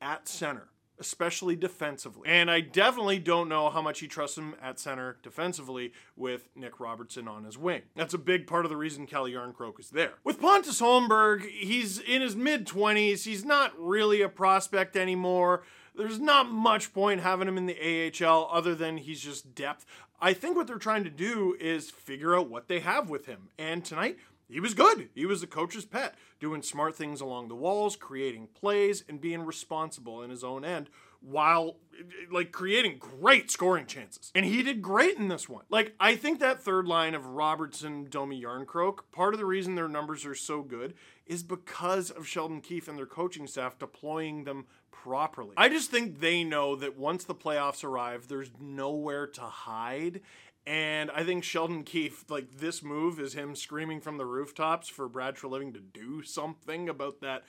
at 0.00 0.28
center, 0.28 0.68
especially 0.98 1.56
defensively. 1.56 2.28
And 2.28 2.50
I 2.50 2.60
definitely 2.60 3.18
don't 3.18 3.48
know 3.48 3.70
how 3.70 3.82
much 3.82 4.00
he 4.00 4.06
trusts 4.06 4.38
him 4.38 4.54
at 4.62 4.78
center 4.78 5.16
defensively 5.22 5.92
with 6.16 6.48
Nick 6.54 6.78
Robertson 6.78 7.26
on 7.26 7.44
his 7.44 7.58
wing. 7.58 7.82
That's 7.96 8.14
a 8.14 8.18
big 8.18 8.46
part 8.46 8.64
of 8.64 8.70
the 8.70 8.76
reason 8.76 9.06
Calle 9.06 9.28
Jarnkrok 9.28 9.80
is 9.80 9.90
there. 9.90 10.14
With 10.22 10.40
Pontus 10.40 10.80
Holmberg, 10.80 11.42
he's 11.42 11.98
in 11.98 12.22
his 12.22 12.36
mid 12.36 12.66
20s. 12.66 13.24
He's 13.24 13.44
not 13.44 13.72
really 13.78 14.22
a 14.22 14.28
prospect 14.28 14.96
anymore 14.96 15.64
there's 15.96 16.18
not 16.18 16.50
much 16.50 16.92
point 16.92 17.20
having 17.20 17.48
him 17.48 17.56
in 17.56 17.66
the 17.66 18.12
AHL 18.24 18.48
other 18.50 18.74
than 18.74 18.96
he's 18.96 19.20
just 19.20 19.54
depth. 19.54 19.86
I 20.20 20.32
think 20.32 20.56
what 20.56 20.66
they're 20.66 20.78
trying 20.78 21.04
to 21.04 21.10
do 21.10 21.56
is 21.60 21.90
figure 21.90 22.36
out 22.36 22.48
what 22.48 22.68
they 22.68 22.80
have 22.80 23.10
with 23.10 23.26
him. 23.26 23.48
And 23.58 23.84
tonight, 23.84 24.18
he 24.48 24.60
was 24.60 24.74
good. 24.74 25.08
He 25.14 25.26
was 25.26 25.40
the 25.40 25.46
coach's 25.46 25.84
pet, 25.84 26.14
doing 26.40 26.62
smart 26.62 26.94
things 26.94 27.20
along 27.20 27.48
the 27.48 27.54
walls, 27.54 27.96
creating 27.96 28.48
plays, 28.54 29.04
and 29.08 29.20
being 29.20 29.44
responsible 29.44 30.22
in 30.22 30.30
his 30.30 30.44
own 30.44 30.64
end 30.64 30.90
while 31.24 31.76
like 32.30 32.52
creating 32.52 32.98
great 32.98 33.50
scoring 33.50 33.86
chances. 33.86 34.30
And 34.34 34.44
he 34.44 34.62
did 34.62 34.82
great 34.82 35.16
in 35.16 35.28
this 35.28 35.48
one. 35.48 35.64
Like 35.70 35.94
I 35.98 36.16
think 36.16 36.40
that 36.40 36.62
third 36.62 36.86
line 36.86 37.14
of 37.14 37.26
Robertson, 37.26 38.08
Domi, 38.10 38.42
Jarnkrok, 38.42 39.00
part 39.10 39.32
of 39.32 39.40
the 39.40 39.46
reason 39.46 39.74
their 39.74 39.88
numbers 39.88 40.26
are 40.26 40.34
so 40.34 40.62
good 40.62 40.94
is 41.26 41.42
because 41.42 42.10
of 42.10 42.26
Sheldon 42.26 42.60
Keefe 42.60 42.88
and 42.88 42.98
their 42.98 43.06
coaching 43.06 43.46
staff 43.46 43.78
deploying 43.78 44.44
them 44.44 44.66
properly. 44.90 45.52
I 45.56 45.68
just 45.68 45.90
think 45.90 46.20
they 46.20 46.44
know 46.44 46.76
that 46.76 46.96
once 46.96 47.24
the 47.24 47.34
playoffs 47.34 47.84
arrive, 47.84 48.28
there's 48.28 48.50
nowhere 48.60 49.26
to 49.28 49.42
hide. 49.42 50.20
And 50.66 51.10
I 51.10 51.24
think 51.24 51.44
Sheldon 51.44 51.82
Keefe, 51.82 52.24
like 52.30 52.58
this 52.58 52.82
move 52.82 53.20
is 53.20 53.34
him 53.34 53.54
screaming 53.54 54.00
from 54.00 54.16
the 54.16 54.24
rooftops 54.24 54.88
for 54.88 55.08
Brad 55.08 55.36
Treliving 55.36 55.74
to 55.74 55.80
do 55.80 56.22
something 56.22 56.88
about 56.88 57.20
that 57.20 57.44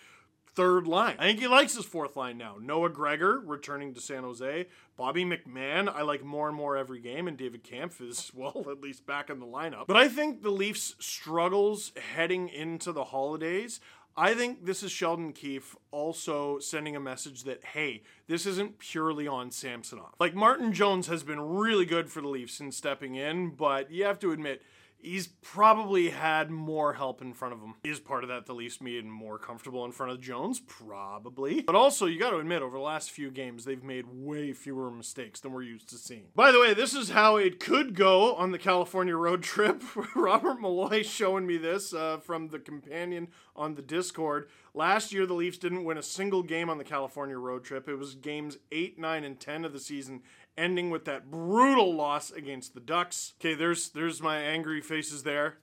third 0.56 0.88
line. 0.88 1.16
I 1.20 1.26
think 1.26 1.40
he 1.40 1.48
likes 1.48 1.76
his 1.76 1.86
fourth 1.86 2.16
line 2.16 2.38
now. 2.38 2.56
Noah 2.60 2.90
Gregor 2.90 3.40
returning 3.40 3.94
to 3.94 4.02
San 4.02 4.24
Jose. 4.24 4.68
Bobby 4.98 5.26
McMann, 5.26 5.94
I 5.94 6.02
like 6.02 6.24
more 6.24 6.48
and 6.48 6.56
more 6.56 6.78
every 6.78 7.00
game, 7.00 7.28
and 7.28 7.38
David 7.38 7.64
Kampf 7.64 8.00
is, 8.02 8.32
well, 8.36 8.66
at 8.70 8.82
least 8.82 9.06
back 9.06 9.30
in 9.30 9.40
the 9.40 9.46
lineup. 9.46 9.88
But 9.88 9.98
I 9.98 10.08
think 10.08 10.42
the 10.42 10.52
Leafs' 10.52 10.96
struggles 11.00 11.92
heading 12.16 12.48
into 12.50 12.92
the 12.92 13.06
holidays 13.06 13.80
I 14.18 14.34
think 14.34 14.66
this 14.66 14.82
is 14.82 14.94
Sheldon 14.94 15.34
Keefe 15.34 15.76
also 15.92 16.58
sending 16.60 16.96
a 16.96 17.02
message 17.02 17.44
that, 17.44 17.64
hey, 17.74 18.04
this 18.28 18.46
isn't 18.46 18.80
purely 18.80 19.28
on 19.28 19.52
Samsonov. 19.52 20.14
Like, 20.20 20.34
Martin 20.34 20.72
Jones 20.72 21.08
has 21.08 21.24
been 21.24 21.42
really 21.42 21.86
good 21.86 22.10
for 22.10 22.22
the 22.22 22.30
Leafs 22.30 22.62
in 22.62 22.72
stepping 22.72 23.16
in, 23.16 23.50
but 23.50 23.92
you 23.92 24.06
have 24.06 24.20
to 24.20 24.32
admit, 24.32 24.62
he's 25.00 25.28
probably 25.28 26.10
had 26.10 26.50
more 26.50 26.94
help 26.94 27.22
in 27.22 27.34
front 27.34 27.54
of 27.54 27.62
him. 27.62 27.76
Is 27.84 28.00
part 28.00 28.24
of 28.24 28.30
that 28.30 28.46
the 28.46 28.54
Leafs 28.54 28.82
made 28.82 29.06
more 29.06 29.38
comfortable 29.38 29.86
in 29.86 29.92
front 29.92 30.12
of 30.12 30.22
Jones? 30.22 30.60
Probably. 30.60 31.62
But 31.62 31.76
also, 31.76 32.06
you 32.06 32.20
got 32.20 32.32
to 32.32 32.38
admit, 32.38 32.62
over 32.62 32.78
the 32.78 32.84
last 32.84 33.12
few 33.12 33.32
games, 33.32 33.66
they've 33.66 33.84
made 33.84 34.06
way 34.08 34.54
fewer 34.54 34.92
mistakes 34.92 35.40
than 35.40 35.54
we're 35.54 35.64
used 35.64 35.90
to 35.90 35.98
seeing. 35.98 36.26
By 36.36 36.52
the 36.52 36.60
way, 36.60 36.74
this 36.74 36.94
is 36.94 37.10
how 37.10 37.38
it 37.38 37.60
could 37.60 37.96
go 37.96 38.36
on 38.36 38.52
the 38.52 38.58
California 38.58 39.16
road 39.16 39.44
trip. 39.44 39.84
Robert 40.16 40.60
Malloy 40.60 41.04
showing 41.04 41.46
me 41.46 41.58
this 41.58 41.94
uh, 41.94 42.18
from 42.18 42.50
the 42.50 42.60
companion 42.60 43.28
on 43.56 43.76
the 43.76 43.82
Discord. 43.82 44.50
Last 44.74 45.14
year, 45.14 45.26
the 45.26 45.34
Leafs 45.34 45.58
didn't 45.58 45.86
win 45.86 45.98
a 45.98 46.04
single 46.04 46.44
game 46.44 46.70
on 46.70 46.78
the 46.78 46.84
California 46.84 47.38
road 47.38 47.64
trip. 47.64 47.88
It 47.88 47.96
was 47.96 48.16
games 48.16 48.58
8, 48.72 49.00
9, 49.00 49.24
and 49.24 49.40
10 49.40 49.64
of 49.66 49.72
the 49.72 49.80
season, 49.80 50.22
ending 50.58 50.90
with 50.90 51.06
that 51.06 51.30
brutal 51.30 51.94
loss 51.94 52.32
against 52.32 52.74
the 52.74 52.80
Ducks. 52.80 53.34
Okay, 53.40 53.54
there's 53.54 53.90
there's 53.90 54.22
my 54.22 54.38
angry 54.38 54.82
faces 54.82 55.24
there. 55.24 55.58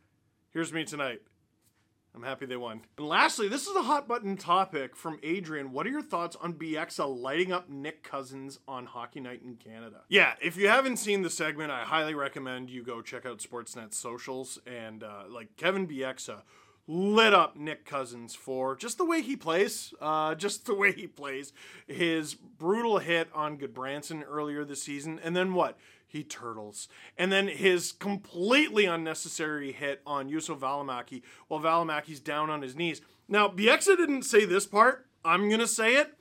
Here's 0.50 0.72
me 0.72 0.84
tonight. 0.84 1.22
I'm 2.14 2.22
happy 2.22 2.44
they 2.44 2.58
won. 2.58 2.82
And 2.98 3.08
lastly, 3.08 3.48
this 3.48 3.66
is 3.66 3.74
a 3.74 3.82
hot 3.82 4.06
button 4.06 4.36
topic 4.36 4.94
from 4.94 5.18
Adrian. 5.22 5.72
What 5.72 5.86
are 5.86 5.90
your 5.90 6.02
thoughts 6.02 6.36
on 6.36 6.54
Bieksa 6.54 7.08
lighting 7.08 7.52
up 7.52 7.70
Nick 7.70 8.02
Cousins 8.02 8.58
on 8.68 8.84
Hockey 8.84 9.20
Night 9.20 9.40
in 9.42 9.56
Canada? 9.56 10.02
Yeah, 10.08 10.34
if 10.40 10.58
you 10.58 10.68
haven't 10.68 10.98
seen 10.98 11.22
the 11.22 11.30
segment, 11.30 11.70
I 11.70 11.84
highly 11.84 12.14
recommend 12.14 12.68
you 12.68 12.84
go 12.84 13.00
check 13.00 13.24
out 13.24 13.38
Sportsnet 13.38 13.94
socials 13.94 14.58
and 14.66 15.02
uh, 15.02 15.22
like 15.30 15.56
Kevin 15.56 15.88
Bieksa 15.88 16.42
lit 16.88 17.32
up 17.32 17.56
Nick 17.56 17.84
Cousins 17.84 18.34
for 18.34 18.74
just 18.76 18.98
the 18.98 19.04
way 19.04 19.22
he 19.22 19.36
plays, 19.36 19.94
uh, 20.00 20.34
just 20.34 20.66
the 20.66 20.74
way 20.74 20.92
he 20.92 21.06
plays. 21.06 21.52
His 21.86 22.34
brutal 22.34 22.98
hit 22.98 23.28
on 23.34 23.58
Gudbranson 23.58 24.24
earlier 24.28 24.64
this 24.64 24.82
season, 24.82 25.20
and 25.22 25.36
then 25.36 25.54
what? 25.54 25.78
He 26.06 26.24
turtles. 26.24 26.88
And 27.16 27.32
then 27.32 27.48
his 27.48 27.92
completely 27.92 28.84
unnecessary 28.84 29.72
hit 29.72 30.02
on 30.06 30.28
Juuso 30.28 30.58
Valimaki 30.58 31.22
while 31.48 31.60
Valimaki's 31.60 32.20
down 32.20 32.50
on 32.50 32.60
his 32.60 32.76
knees. 32.76 33.00
Now, 33.28 33.48
Bieksa 33.48 33.96
didn't 33.96 34.24
say 34.24 34.44
this 34.44 34.66
part. 34.66 35.06
I'm 35.24 35.48
going 35.48 35.60
to 35.60 35.66
say 35.66 35.96
it. 35.96 36.12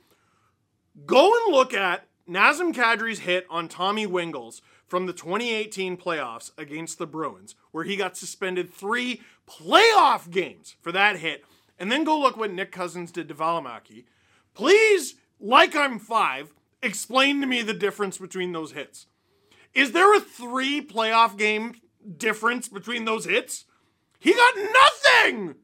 Go 1.04 1.34
and 1.34 1.54
look 1.54 1.74
at 1.74 2.06
Nazem 2.28 2.72
Kadri's 2.72 3.20
hit 3.20 3.46
on 3.50 3.68
Tommy 3.68 4.06
Wingels 4.06 4.62
from 4.92 5.06
the 5.06 5.12
2018 5.14 5.96
playoffs 5.96 6.50
against 6.58 6.98
the 6.98 7.06
Bruins, 7.06 7.54
where 7.70 7.84
he 7.84 7.96
got 7.96 8.14
suspended 8.14 8.70
three 8.70 9.22
playoff 9.48 10.30
games 10.30 10.76
for 10.82 10.92
that 10.92 11.16
hit. 11.16 11.46
And 11.78 11.90
then 11.90 12.04
go 12.04 12.20
look 12.20 12.36
what 12.36 12.52
Nick 12.52 12.72
Cousins 12.72 13.10
did 13.10 13.26
to 13.28 13.34
Valimaki. 13.34 14.04
Please, 14.52 15.14
like 15.40 15.74
I'm 15.74 15.98
five, 15.98 16.52
explain 16.82 17.40
to 17.40 17.46
me 17.46 17.62
the 17.62 17.72
difference 17.72 18.18
between 18.18 18.52
those 18.52 18.72
hits. 18.72 19.06
Is 19.72 19.92
there 19.92 20.14
a 20.14 20.20
three 20.20 20.86
playoff 20.86 21.38
game 21.38 21.72
difference 22.18 22.68
between 22.68 23.06
those 23.06 23.24
hits? 23.24 23.64
He 24.18 24.34
got 24.34 24.54
nothing! 24.58 25.54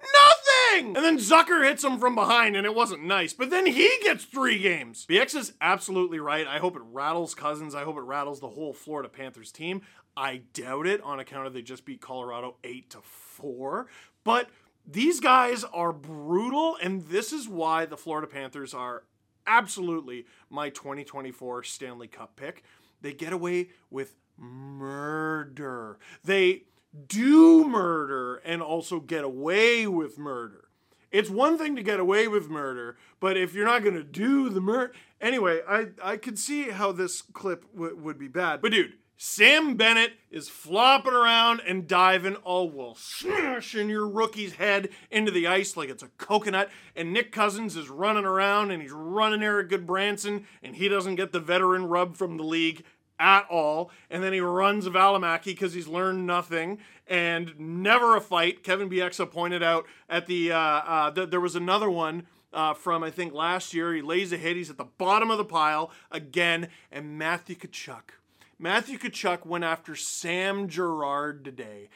Nothing! 0.00 0.96
And 0.96 1.04
then 1.04 1.18
Zucker 1.18 1.66
hits 1.66 1.84
him 1.84 1.98
from 1.98 2.14
behind, 2.14 2.56
and 2.56 2.66
it 2.66 2.74
wasn't 2.74 3.04
nice. 3.04 3.32
But 3.32 3.50
then 3.50 3.66
he 3.66 3.90
gets 4.02 4.24
three 4.24 4.58
games. 4.58 5.06
Bieksa 5.08 5.36
is 5.36 5.52
absolutely 5.60 6.18
right. 6.18 6.46
I 6.46 6.58
hope 6.58 6.76
it 6.76 6.82
rattles 6.92 7.34
Cousins. 7.34 7.74
I 7.74 7.84
hope 7.84 7.96
it 7.96 8.02
rattles 8.02 8.40
the 8.40 8.50
whole 8.50 8.72
Florida 8.72 9.08
Panthers 9.08 9.52
team. 9.52 9.82
I 10.16 10.42
doubt 10.54 10.86
it 10.86 11.00
on 11.02 11.20
account 11.20 11.46
of 11.46 11.52
they 11.52 11.62
just 11.62 11.84
beat 11.84 12.00
Colorado 12.00 12.56
8 12.64 12.90
to 12.90 12.98
4. 13.02 13.86
But 14.24 14.48
these 14.86 15.20
guys 15.20 15.64
are 15.64 15.92
brutal, 15.92 16.76
and 16.82 17.06
this 17.08 17.32
is 17.32 17.48
why 17.48 17.86
the 17.86 17.96
Florida 17.96 18.26
Panthers 18.26 18.72
are 18.72 19.04
absolutely 19.46 20.26
my 20.50 20.70
2024 20.70 21.64
Stanley 21.64 22.08
Cup 22.08 22.36
pick. 22.36 22.64
They 23.00 23.12
get 23.12 23.32
away 23.32 23.70
with 23.90 24.14
murder. 24.38 25.98
They 26.24 26.64
do 27.06 27.66
murder 27.68 28.36
and 28.36 28.62
also 28.62 29.00
get 29.00 29.24
away 29.24 29.86
with 29.86 30.18
murder. 30.18 30.68
It's 31.10 31.30
one 31.30 31.56
thing 31.56 31.76
to 31.76 31.82
get 31.82 32.00
away 32.00 32.28
with 32.28 32.50
murder, 32.50 32.96
but 33.20 33.36
if 33.36 33.54
you're 33.54 33.64
not 33.64 33.82
going 33.82 33.94
to 33.94 34.04
do 34.04 34.48
the 34.48 34.60
murder. 34.60 34.92
Anyway, 35.20 35.60
I, 35.66 35.88
I 36.02 36.16
could 36.16 36.38
see 36.38 36.70
how 36.70 36.92
this 36.92 37.22
clip 37.22 37.64
w- 37.72 37.96
would 37.96 38.18
be 38.18 38.28
bad. 38.28 38.60
But 38.60 38.72
dude, 38.72 38.94
Sam 39.18 39.76
Bennett 39.76 40.12
is 40.30 40.50
flopping 40.50 41.14
around 41.14 41.62
and 41.66 41.88
diving. 41.88 42.36
All 42.36 42.68
will 42.68 42.94
smashing 42.96 43.88
your 43.88 44.06
rookie's 44.06 44.56
head 44.56 44.90
into 45.10 45.30
the 45.30 45.46
ice 45.46 45.74
like 45.74 45.88
it's 45.88 46.02
a 46.02 46.08
coconut. 46.18 46.68
And 46.94 47.14
Nick 47.14 47.32
Cousins 47.32 47.76
is 47.76 47.88
running 47.88 48.26
around 48.26 48.72
and 48.72 48.82
he's 48.82 48.92
running 48.92 49.42
Erik 49.42 49.70
Gudbranson, 49.70 50.44
and 50.62 50.76
he 50.76 50.88
doesn't 50.88 51.14
get 51.14 51.32
the 51.32 51.40
veteran 51.40 51.86
rub 51.86 52.16
from 52.16 52.36
the 52.36 52.44
league 52.44 52.84
at 53.18 53.46
all. 53.50 53.90
And 54.10 54.22
then 54.22 54.32
he 54.32 54.40
runs 54.40 54.86
Valimaki 54.86 55.46
because 55.46 55.74
he's 55.74 55.88
learned 55.88 56.26
nothing 56.26 56.78
and 57.06 57.58
never 57.58 58.16
a 58.16 58.20
fight. 58.20 58.62
Kevin 58.62 58.90
Bieksa 58.90 59.30
pointed 59.30 59.62
out 59.62 59.86
at 60.08 60.26
the, 60.26 60.52
uh, 60.52 60.58
uh, 60.58 61.10
th- 61.10 61.30
there 61.30 61.40
was 61.40 61.56
another 61.56 61.90
one. 61.90 62.26
Uh, 62.52 62.72
from 62.72 63.02
I 63.02 63.10
think 63.10 63.34
last 63.34 63.74
year, 63.74 63.92
he 63.92 64.00
lays 64.00 64.32
a 64.32 64.38
hit. 64.38 64.56
He's 64.56 64.70
at 64.70 64.78
the 64.78 64.84
bottom 64.84 65.30
of 65.30 65.36
the 65.36 65.44
pile 65.44 65.90
again, 66.10 66.68
and 66.90 67.18
Matthew 67.18 67.56
Tkachuk. 67.56 68.14
Matthew 68.58 68.98
Tkachuk 68.98 69.44
went 69.44 69.64
after 69.64 69.94
Sam 69.94 70.66
Girard 70.66 71.44
today. 71.44 71.90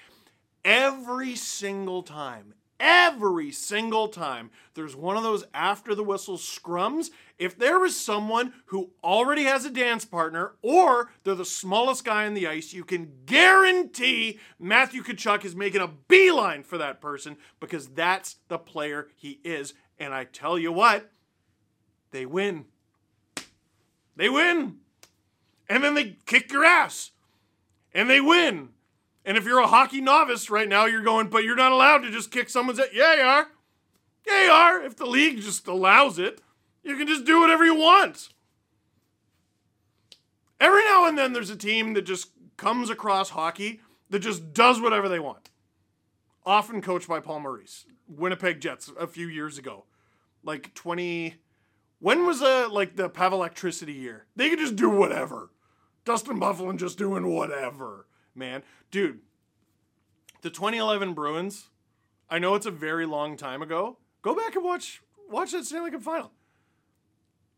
Every 0.63 1.35
single 1.35 2.03
time, 2.03 2.53
every 2.81 3.53
single 3.53 4.09
time 4.09 4.51
there's 4.75 4.97
one 4.97 5.17
of 5.17 5.23
those 5.23 5.45
after 5.53 5.95
the 5.95 6.03
whistle 6.03 6.39
scrums, 6.39 7.11
if 7.39 7.57
there 7.57 7.85
is 7.85 7.99
someone 7.99 8.55
who 8.67 8.91
already 9.05 9.45
has 9.45 9.65
a 9.65 9.71
dance 9.71 10.05
partner 10.05 10.53
or 10.63 11.13
they're 11.23 11.35
the 11.35 11.45
smallest 11.45 12.05
guy 12.05 12.27
on 12.27 12.35
the 12.35 12.49
ice, 12.49 12.73
you 12.73 12.83
can 12.83 13.13
guarantee 13.27 14.39
Matthew 14.59 15.03
Tkachuk 15.03 15.45
is 15.45 15.55
making 15.55 15.83
a 15.83 15.91
beeline 16.09 16.63
for 16.63 16.79
that 16.79 17.01
person 17.01 17.37
because 17.61 17.89
that's 17.89 18.37
the 18.49 18.59
player 18.59 19.09
he 19.15 19.39
is. 19.45 19.75
And 19.99 20.15
I 20.15 20.25
tell 20.25 20.59
you 20.59 20.73
what, 20.73 21.11
they 22.11 22.27
win. 22.27 22.65
They 24.17 24.29
win. 24.29 24.79
And 25.69 25.85
then 25.85 25.95
they 25.95 26.17
kick 26.27 26.53
your 26.53 26.65
ass. 26.65 27.13
And 27.93 28.09
they 28.09 28.21
win. 28.21 28.71
And 29.31 29.39
if 29.39 29.45
you're 29.45 29.61
a 29.61 29.69
hockey 29.69 30.01
novice 30.01 30.51
right 30.51 30.69
now, 30.69 30.87
you're 30.87 31.05
going, 31.05 31.29
but 31.29 31.45
you're 31.45 31.55
not 31.55 31.71
allowed 31.71 31.99
to 31.99 32.11
just 32.11 32.33
kick 32.33 32.51
someone's 32.51 32.81
ass. 32.81 32.89
Yeah, 32.93 33.15
you 33.15 33.23
are. 33.23 33.47
Yeah, 34.27 34.45
you 34.45 34.51
are. 34.51 34.83
If 34.83 34.97
the 34.97 35.07
league 35.07 35.41
just 35.41 35.69
allows 35.69 36.19
it, 36.19 36.41
you 36.83 36.97
can 36.97 37.07
just 37.07 37.25
do 37.25 37.39
whatever 37.39 37.65
you 37.65 37.77
want. 37.77 38.31
Every 40.59 40.83
now 40.83 41.07
and 41.07 41.17
then 41.17 41.33
there's 41.33 41.49
a 41.49 41.55
team 41.55 41.95
that 41.95 42.03
just 42.03 42.31
comes 42.57 42.91
across 42.91 43.31
hockey 43.31 43.79
that 44.09 44.19
just 44.19 44.53
does 44.53 44.81
whatever 44.81 45.09
they 45.09 45.21
want. 45.21 45.51
Often 46.45 46.83
coached 46.83 47.07
by 47.07 47.21
Paul 47.21 47.39
Maurice. 47.39 47.87
Winnipeg 48.09 48.61
Jets 48.61 48.91
a 48.99 49.07
few 49.07 49.29
years 49.29 49.59
ago. 49.59 49.85
Like 50.43 50.75
20 50.75 51.37
when 52.01 52.27
was 52.27 52.43
uh 52.43 52.67
like 52.69 52.97
the 52.97 53.09
Pavel 53.09 53.39
Electricity 53.39 53.93
year? 53.93 54.27
They 54.35 54.51
could 54.51 54.59
just 54.59 54.75
do 54.75 54.91
whatever. 54.91 55.53
Dustin 56.05 56.41
Byfuglien 56.41 56.81
just 56.81 56.99
doing 56.99 57.29
whatever, 57.29 58.07
man. 58.35 58.63
Dude, 58.91 59.21
the 60.43 60.51
2011 60.51 61.15
Bruins, 61.15 61.69
I 62.29 62.39
know 62.39 62.55
it's 62.55 62.67
a 62.67 62.71
very 62.71 63.07
long 63.07 63.37
time 63.37 63.63
ago. 63.63 63.99
Go 64.23 64.35
back 64.35 64.55
and 64.55 64.65
watch 64.65 65.03
watch 65.29 65.53
that 65.53 65.65
Stanley 65.65 65.91
Cup 65.91 66.03
final. 66.03 66.33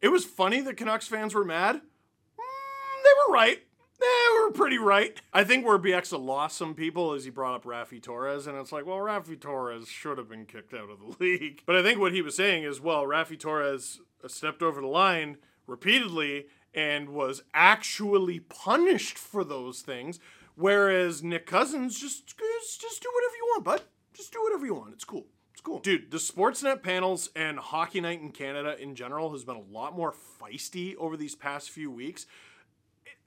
It 0.01 0.09
was 0.09 0.25
funny 0.25 0.61
that 0.63 0.77
Canucks 0.77 1.07
fans 1.07 1.35
were 1.35 1.45
mad. 1.45 1.77
Mm, 1.77 3.03
they 3.05 3.11
were 3.27 3.35
right. 3.35 3.63
They 4.01 4.41
were 4.41 4.51
pretty 4.51 4.79
right. 4.79 5.21
I 5.33 5.45
think 5.45 5.65
where 5.65 5.79
Bieksa 5.79 6.21
lost 6.21 6.59
some 6.59 6.75
people 6.75 7.15
is 7.15 7.23
he 7.23 7.31
brought 7.31 7.55
up 7.55 7.65
Raffi 7.65 8.03
Torres, 8.03 8.49
and 8.49 8.59
it's 8.59 8.73
like, 8.73 8.85
well, 8.85 8.97
Raffi 8.97 9.41
Torres 9.41 9.87
should 9.87 10.19
have 10.19 10.29
been 10.29 10.45
kicked 10.45 10.75
out 10.75 10.91
of 10.91 10.99
the 10.99 11.17
league. 11.25 11.63
But 11.67 11.77
I 11.77 11.85
think 11.85 12.01
what 12.01 12.13
he 12.13 12.21
was 12.21 12.35
saying 12.35 12.65
is, 12.65 12.81
well, 12.81 13.05
Raffi 13.05 13.39
Torres 13.39 14.01
stepped 14.27 14.61
over 14.61 14.81
the 14.81 14.89
line 14.89 15.37
repeatedly 15.69 16.47
and 16.75 17.11
was 17.11 17.45
actually 17.55 18.41
punished 18.41 19.19
for 19.19 19.45
those 19.45 19.83
things, 19.83 20.19
whereas 20.57 21.23
Nick 21.23 21.47
Cousins 21.47 21.99
just 21.99 22.27
just, 22.27 23.03
do 23.03 23.11
whatever 23.15 23.37
you 23.37 23.47
want, 23.53 23.65
bud. 23.65 23.83
Just 24.15 24.33
do 24.33 24.43
whatever 24.43 24.67
you 24.67 24.75
want. 24.75 24.93
It's 24.93 25.05
cool. 25.05 25.27
It's 25.53 25.61
cool. 25.61 25.81
Dude, 25.81 26.11
the 26.11 26.19
Sportsnet 26.19 26.83
panels 26.83 27.31
and 27.35 27.59
Hockey 27.59 28.01
Night 28.01 28.21
in 28.21 28.31
Canada 28.31 28.81
in 28.81 28.95
general 28.95 29.33
has 29.33 29.45
been 29.45 29.57
a 29.57 29.73
lot 29.73 29.97
more 29.97 30.13
feisty 30.41 30.95
over 30.97 31.17
these 31.17 31.35
past 31.35 31.71
few 31.71 31.91
weeks. 31.91 32.27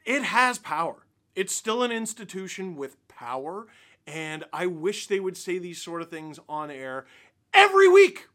It 0.05 0.23
has 0.23 0.57
power. 0.59 1.05
It's 1.35 1.53
still 1.53 1.83
an 1.83 1.91
institution 1.91 2.75
with 2.75 2.95
power, 3.07 3.67
and 4.07 4.45
I 4.53 4.67
wish 4.67 5.07
they 5.07 5.19
would 5.19 5.35
say 5.35 5.57
these 5.57 5.81
sort 5.81 6.01
of 6.01 6.09
things 6.09 6.39
on 6.47 6.71
air 6.71 7.05
every 7.53 7.89
week. 7.89 8.27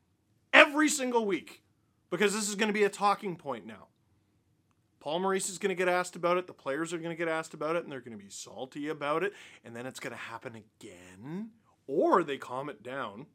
Every 0.52 0.88
single 0.88 1.24
week. 1.24 1.62
Because 2.10 2.34
this 2.34 2.48
is 2.48 2.56
going 2.56 2.68
to 2.68 2.74
be 2.74 2.82
a 2.82 2.88
talking 2.88 3.36
point 3.36 3.66
now. 3.66 3.86
Paul 5.00 5.20
Maurice 5.20 5.48
is 5.48 5.58
going 5.58 5.70
to 5.70 5.74
get 5.74 5.88
asked 5.88 6.14
about 6.14 6.36
it. 6.36 6.46
The 6.46 6.52
players 6.52 6.92
are 6.92 6.98
going 6.98 7.10
to 7.10 7.16
get 7.16 7.26
asked 7.26 7.54
about 7.54 7.74
it, 7.74 7.82
and 7.82 7.90
they're 7.90 8.00
going 8.00 8.16
to 8.16 8.22
be 8.22 8.30
salty 8.30 8.88
about 8.88 9.24
it. 9.24 9.32
And 9.64 9.74
then 9.74 9.86
it's 9.86 9.98
going 9.98 10.12
to 10.12 10.18
happen 10.18 10.54
again. 10.54 11.50
Or 11.86 12.22
they 12.22 12.36
calm 12.36 12.68
it 12.68 12.82
down. 12.82 13.26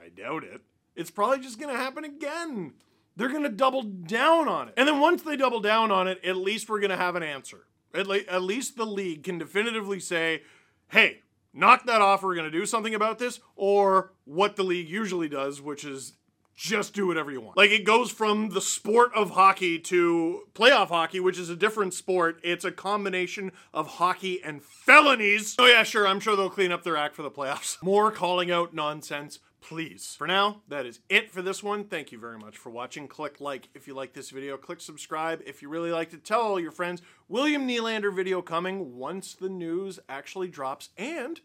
I 0.00 0.08
doubt 0.08 0.44
it. 0.44 0.62
It's 0.94 1.10
probably 1.10 1.40
just 1.40 1.58
going 1.58 1.74
to 1.74 1.80
happen 1.80 2.04
again. 2.04 2.74
They're 3.16 3.28
going 3.28 3.42
to 3.42 3.48
double 3.48 3.82
down 3.82 4.48
on 4.48 4.68
it. 4.68 4.74
And 4.76 4.86
then 4.86 5.00
once 5.00 5.22
they 5.22 5.36
double 5.36 5.60
down 5.60 5.90
on 5.90 6.06
it, 6.06 6.24
at 6.24 6.36
least 6.36 6.68
we're 6.68 6.78
going 6.78 6.90
to 6.90 6.96
have 6.96 7.16
an 7.16 7.24
answer. 7.24 7.66
At, 7.92 8.06
le- 8.06 8.18
at 8.28 8.42
least 8.42 8.76
the 8.76 8.86
league 8.86 9.24
can 9.24 9.38
definitively 9.38 9.98
say, 9.98 10.42
hey, 10.90 11.22
knock 11.52 11.84
that 11.86 12.00
off, 12.00 12.22
we're 12.22 12.36
going 12.36 12.50
to 12.50 12.58
do 12.58 12.64
something 12.64 12.94
about 12.94 13.18
this, 13.18 13.40
or 13.56 14.12
what 14.24 14.54
the 14.54 14.62
league 14.62 14.88
usually 14.88 15.28
does, 15.28 15.60
which 15.60 15.84
is 15.84 16.14
just 16.58 16.92
do 16.92 17.06
whatever 17.06 17.30
you 17.30 17.40
want. 17.40 17.56
Like 17.56 17.70
it 17.70 17.84
goes 17.84 18.10
from 18.10 18.50
the 18.50 18.60
sport 18.60 19.12
of 19.14 19.30
hockey 19.30 19.78
to 19.78 20.42
playoff 20.54 20.88
hockey, 20.88 21.20
which 21.20 21.38
is 21.38 21.48
a 21.48 21.56
different 21.56 21.94
sport. 21.94 22.40
It's 22.42 22.64
a 22.64 22.72
combination 22.72 23.52
of 23.72 23.86
hockey 23.86 24.42
and 24.42 24.62
felonies. 24.62 25.54
Oh, 25.56 25.66
yeah, 25.66 25.84
sure, 25.84 26.06
I'm 26.06 26.18
sure 26.18 26.34
they'll 26.34 26.50
clean 26.50 26.72
up 26.72 26.82
their 26.82 26.96
act 26.96 27.14
for 27.14 27.22
the 27.22 27.30
playoffs. 27.30 27.76
More 27.82 28.10
calling 28.10 28.50
out 28.50 28.74
nonsense 28.74 29.38
please. 29.60 30.14
For 30.16 30.26
now, 30.26 30.62
that 30.68 30.86
is 30.86 31.00
it 31.08 31.32
for 31.32 31.42
this 31.42 31.62
one. 31.62 31.84
Thank 31.84 32.12
you 32.12 32.18
very 32.18 32.38
much 32.38 32.56
for 32.56 32.70
watching. 32.70 33.08
Click 33.08 33.40
like 33.40 33.68
if 33.74 33.86
you 33.86 33.94
like 33.94 34.12
this 34.12 34.30
video. 34.30 34.56
Click 34.56 34.80
subscribe 34.80 35.42
if 35.46 35.62
you 35.62 35.68
really 35.68 35.90
liked 35.90 36.14
it. 36.14 36.24
Tell 36.24 36.40
all 36.40 36.60
your 36.60 36.70
friends. 36.70 37.02
William 37.28 37.66
Nylander 37.66 38.14
video 38.14 38.40
coming 38.40 38.96
once 38.96 39.34
the 39.34 39.48
news 39.48 39.98
actually 40.08 40.48
drops 40.48 40.90
and 40.96 41.40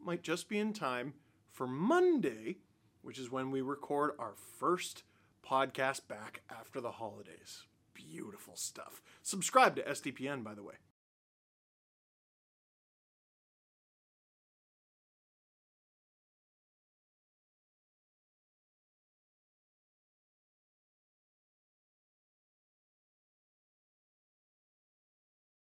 might 0.00 0.22
just 0.22 0.48
be 0.48 0.58
in 0.58 0.72
time 0.72 1.14
for 1.54 1.66
Monday, 1.68 2.58
which 3.04 3.18
is 3.18 3.30
when 3.30 3.50
we 3.50 3.60
record 3.60 4.12
our 4.18 4.32
first 4.58 5.02
podcast 5.46 6.08
back 6.08 6.40
after 6.50 6.80
the 6.80 6.92
holidays. 6.92 7.64
Beautiful 7.92 8.56
stuff. 8.56 9.02
Subscribe 9.22 9.76
to 9.76 9.82
SDPN, 9.82 10.42
by 10.42 10.54
the 10.54 10.62
way. 10.62 10.74